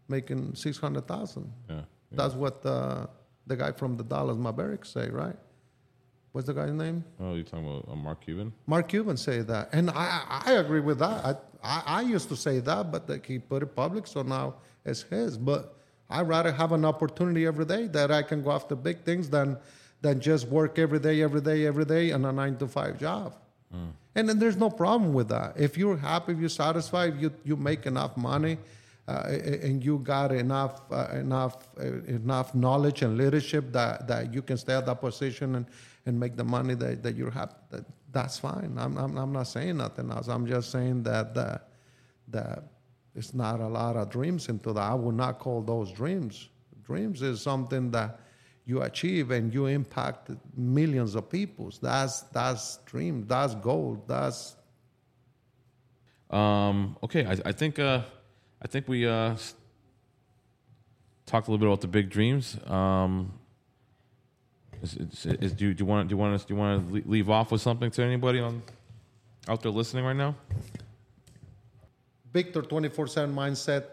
making 0.08 0.54
six 0.54 0.78
hundred 0.78 1.06
thousand. 1.06 1.52
Yeah. 1.68 1.82
That's 2.12 2.34
what 2.34 2.64
uh, 2.64 3.06
the 3.46 3.56
guy 3.56 3.72
from 3.72 3.96
the 3.96 4.04
Dallas 4.04 4.36
Mavericks 4.36 4.90
say, 4.90 5.08
right? 5.10 5.36
What's 6.32 6.46
the 6.46 6.54
guy's 6.54 6.72
name? 6.72 7.04
Oh, 7.20 7.34
you're 7.34 7.44
talking 7.44 7.66
about 7.66 7.90
uh, 7.90 7.96
Mark 7.96 8.20
Cuban? 8.24 8.52
Mark 8.66 8.88
Cuban 8.88 9.16
say 9.16 9.40
that, 9.40 9.70
and 9.72 9.90
I, 9.90 10.22
I 10.28 10.42
I 10.46 10.52
agree 10.54 10.80
with 10.80 10.98
that. 10.98 11.24
I, 11.24 11.34
I, 11.62 11.82
I 11.86 12.00
used 12.02 12.28
to 12.28 12.36
say 12.36 12.60
that, 12.60 12.92
but 12.92 13.08
like 13.08 13.26
he 13.26 13.38
put 13.38 13.62
it 13.62 13.74
public, 13.74 14.06
so 14.06 14.22
now 14.22 14.54
it's 14.84 15.02
his. 15.02 15.38
But 15.38 15.74
I'd 16.10 16.28
rather 16.28 16.52
have 16.52 16.72
an 16.72 16.84
opportunity 16.84 17.46
every 17.46 17.64
day 17.64 17.86
that 17.88 18.10
I 18.10 18.22
can 18.22 18.42
go 18.42 18.52
after 18.52 18.76
big 18.76 19.02
things 19.04 19.28
than 19.30 19.58
than 20.02 20.20
just 20.20 20.46
work 20.48 20.78
every 20.78 20.98
day, 20.98 21.22
every 21.22 21.40
day, 21.40 21.66
every 21.66 21.84
day 21.84 22.10
in 22.10 22.24
a 22.24 22.32
nine 22.32 22.56
to 22.58 22.68
five 22.68 22.98
job. 22.98 23.34
And 24.16 24.26
then 24.28 24.38
there's 24.38 24.56
no 24.56 24.70
problem 24.70 25.12
with 25.12 25.28
that. 25.28 25.52
If 25.56 25.76
you're 25.76 25.98
happy, 25.98 26.32
if 26.32 26.38
you're 26.40 26.48
satisfied, 26.48 27.14
if 27.14 27.20
you 27.20 27.32
you 27.44 27.56
make 27.56 27.86
enough 27.86 28.16
money, 28.16 28.56
uh, 29.06 29.38
and 29.62 29.84
you 29.84 29.98
got 29.98 30.32
enough 30.32 30.80
uh, 30.90 31.08
enough 31.12 31.68
uh, 31.78 32.02
enough 32.06 32.54
knowledge 32.54 33.02
and 33.02 33.18
leadership 33.18 33.72
that, 33.72 34.08
that 34.08 34.32
you 34.34 34.42
can 34.42 34.56
stay 34.56 34.74
at 34.74 34.86
that 34.86 35.00
position 35.00 35.56
and, 35.56 35.66
and 36.06 36.18
make 36.18 36.34
the 36.34 36.44
money 36.44 36.74
that, 36.74 37.02
that 37.02 37.14
you're 37.14 37.30
happy. 37.30 37.54
That, 37.70 37.84
that's 38.10 38.38
fine. 38.38 38.74
I'm, 38.78 38.96
I'm 38.96 39.18
I'm 39.18 39.32
not 39.32 39.48
saying 39.48 39.76
nothing 39.76 40.10
else. 40.10 40.28
I'm 40.28 40.46
just 40.46 40.72
saying 40.72 41.02
that 41.02 41.34
that 41.34 41.68
that 42.28 42.64
it's 43.14 43.34
not 43.34 43.60
a 43.60 43.68
lot 43.68 43.96
of 43.96 44.08
dreams 44.08 44.48
into 44.48 44.72
that. 44.72 44.80
I 44.80 44.94
would 44.94 45.14
not 45.14 45.38
call 45.38 45.60
those 45.60 45.92
dreams. 45.92 46.48
Dreams 46.82 47.20
is 47.20 47.42
something 47.42 47.90
that 47.90 48.20
you 48.66 48.82
achieve 48.82 49.30
and 49.30 49.54
you 49.54 49.66
impact 49.66 50.30
millions 50.56 51.14
of 51.14 51.30
people. 51.30 51.72
That's 51.80 52.22
that's 52.32 52.78
dream. 52.84 53.24
That's 53.26 53.54
goal. 53.54 54.04
That's 54.06 54.56
Um, 56.30 56.96
okay, 57.04 57.24
I, 57.24 57.36
I 57.46 57.52
think 57.52 57.78
uh, 57.78 58.02
I 58.60 58.66
think 58.66 58.88
we 58.88 59.06
uh, 59.06 59.34
s- 59.34 59.54
talked 61.24 61.46
a 61.46 61.50
little 61.52 61.60
bit 61.64 61.68
about 61.68 61.80
the 61.80 61.88
big 61.88 62.10
dreams. 62.10 62.58
Um, 62.66 63.32
is, 64.82 64.94
is, 64.96 65.26
is, 65.26 65.52
do, 65.52 65.66
you, 65.68 65.74
do 65.74 65.84
you 65.84 65.86
want 65.86 66.08
do 66.08 66.12
you 66.14 66.18
want 66.18 66.34
us 66.34 66.44
do 66.44 66.54
you 66.54 66.58
want 66.60 66.88
to 66.92 67.08
leave 67.08 67.30
off 67.30 67.52
with 67.52 67.60
something 67.60 67.90
to 67.92 68.02
anybody 68.02 68.40
on 68.40 68.62
out 69.48 69.62
there 69.62 69.70
listening 69.72 70.04
right 70.04 70.16
now? 70.16 70.34
Victor 72.32 72.62
24 72.62 73.06
7 73.06 73.34
mindset. 73.34 73.84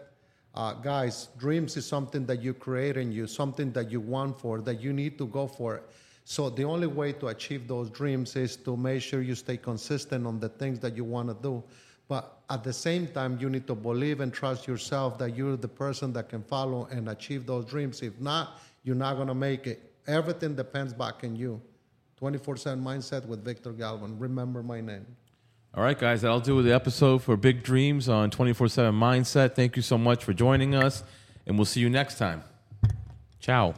Uh, 0.54 0.72
guys, 0.74 1.28
dreams 1.36 1.76
is 1.76 1.84
something 1.84 2.24
that 2.26 2.40
you 2.40 2.54
create 2.54 2.96
in 2.96 3.10
you, 3.10 3.26
something 3.26 3.72
that 3.72 3.90
you 3.90 4.00
want 4.00 4.38
for, 4.38 4.60
that 4.60 4.80
you 4.80 4.92
need 4.92 5.18
to 5.18 5.26
go 5.26 5.48
for. 5.48 5.82
So 6.24 6.48
the 6.48 6.64
only 6.64 6.86
way 6.86 7.12
to 7.14 7.28
achieve 7.28 7.66
those 7.66 7.90
dreams 7.90 8.36
is 8.36 8.56
to 8.58 8.76
make 8.76 9.02
sure 9.02 9.20
you 9.20 9.34
stay 9.34 9.56
consistent 9.56 10.26
on 10.26 10.38
the 10.38 10.48
things 10.48 10.78
that 10.80 10.96
you 10.96 11.04
want 11.04 11.28
to 11.28 11.36
do. 11.42 11.62
But 12.06 12.38
at 12.50 12.62
the 12.62 12.72
same 12.72 13.08
time, 13.08 13.38
you 13.40 13.50
need 13.50 13.66
to 13.66 13.74
believe 13.74 14.20
and 14.20 14.32
trust 14.32 14.66
yourself 14.66 15.18
that 15.18 15.36
you're 15.36 15.56
the 15.56 15.68
person 15.68 16.12
that 16.12 16.28
can 16.28 16.42
follow 16.42 16.86
and 16.90 17.08
achieve 17.08 17.46
those 17.46 17.64
dreams. 17.64 18.00
If 18.02 18.20
not, 18.20 18.60
you're 18.84 18.94
not 18.94 19.16
going 19.16 19.28
to 19.28 19.34
make 19.34 19.66
it. 19.66 19.92
Everything 20.06 20.54
depends 20.54 20.92
back 20.92 21.24
in 21.24 21.34
you. 21.34 21.60
24 22.18 22.56
7 22.58 22.82
mindset 22.82 23.26
with 23.26 23.44
Victor 23.44 23.72
Galvan. 23.72 24.18
Remember 24.18 24.62
my 24.62 24.80
name. 24.80 25.06
All 25.76 25.82
right, 25.82 25.98
guys, 25.98 26.22
that'll 26.22 26.38
do 26.38 26.54
with 26.54 26.66
the 26.66 26.72
episode 26.72 27.20
for 27.22 27.36
Big 27.36 27.64
Dreams 27.64 28.08
on 28.08 28.30
24 28.30 28.68
7 28.68 28.94
Mindset. 28.94 29.56
Thank 29.56 29.74
you 29.74 29.82
so 29.82 29.98
much 29.98 30.22
for 30.22 30.32
joining 30.32 30.72
us, 30.72 31.02
and 31.46 31.58
we'll 31.58 31.64
see 31.64 31.80
you 31.80 31.90
next 31.90 32.16
time. 32.16 32.44
Ciao. 33.40 33.74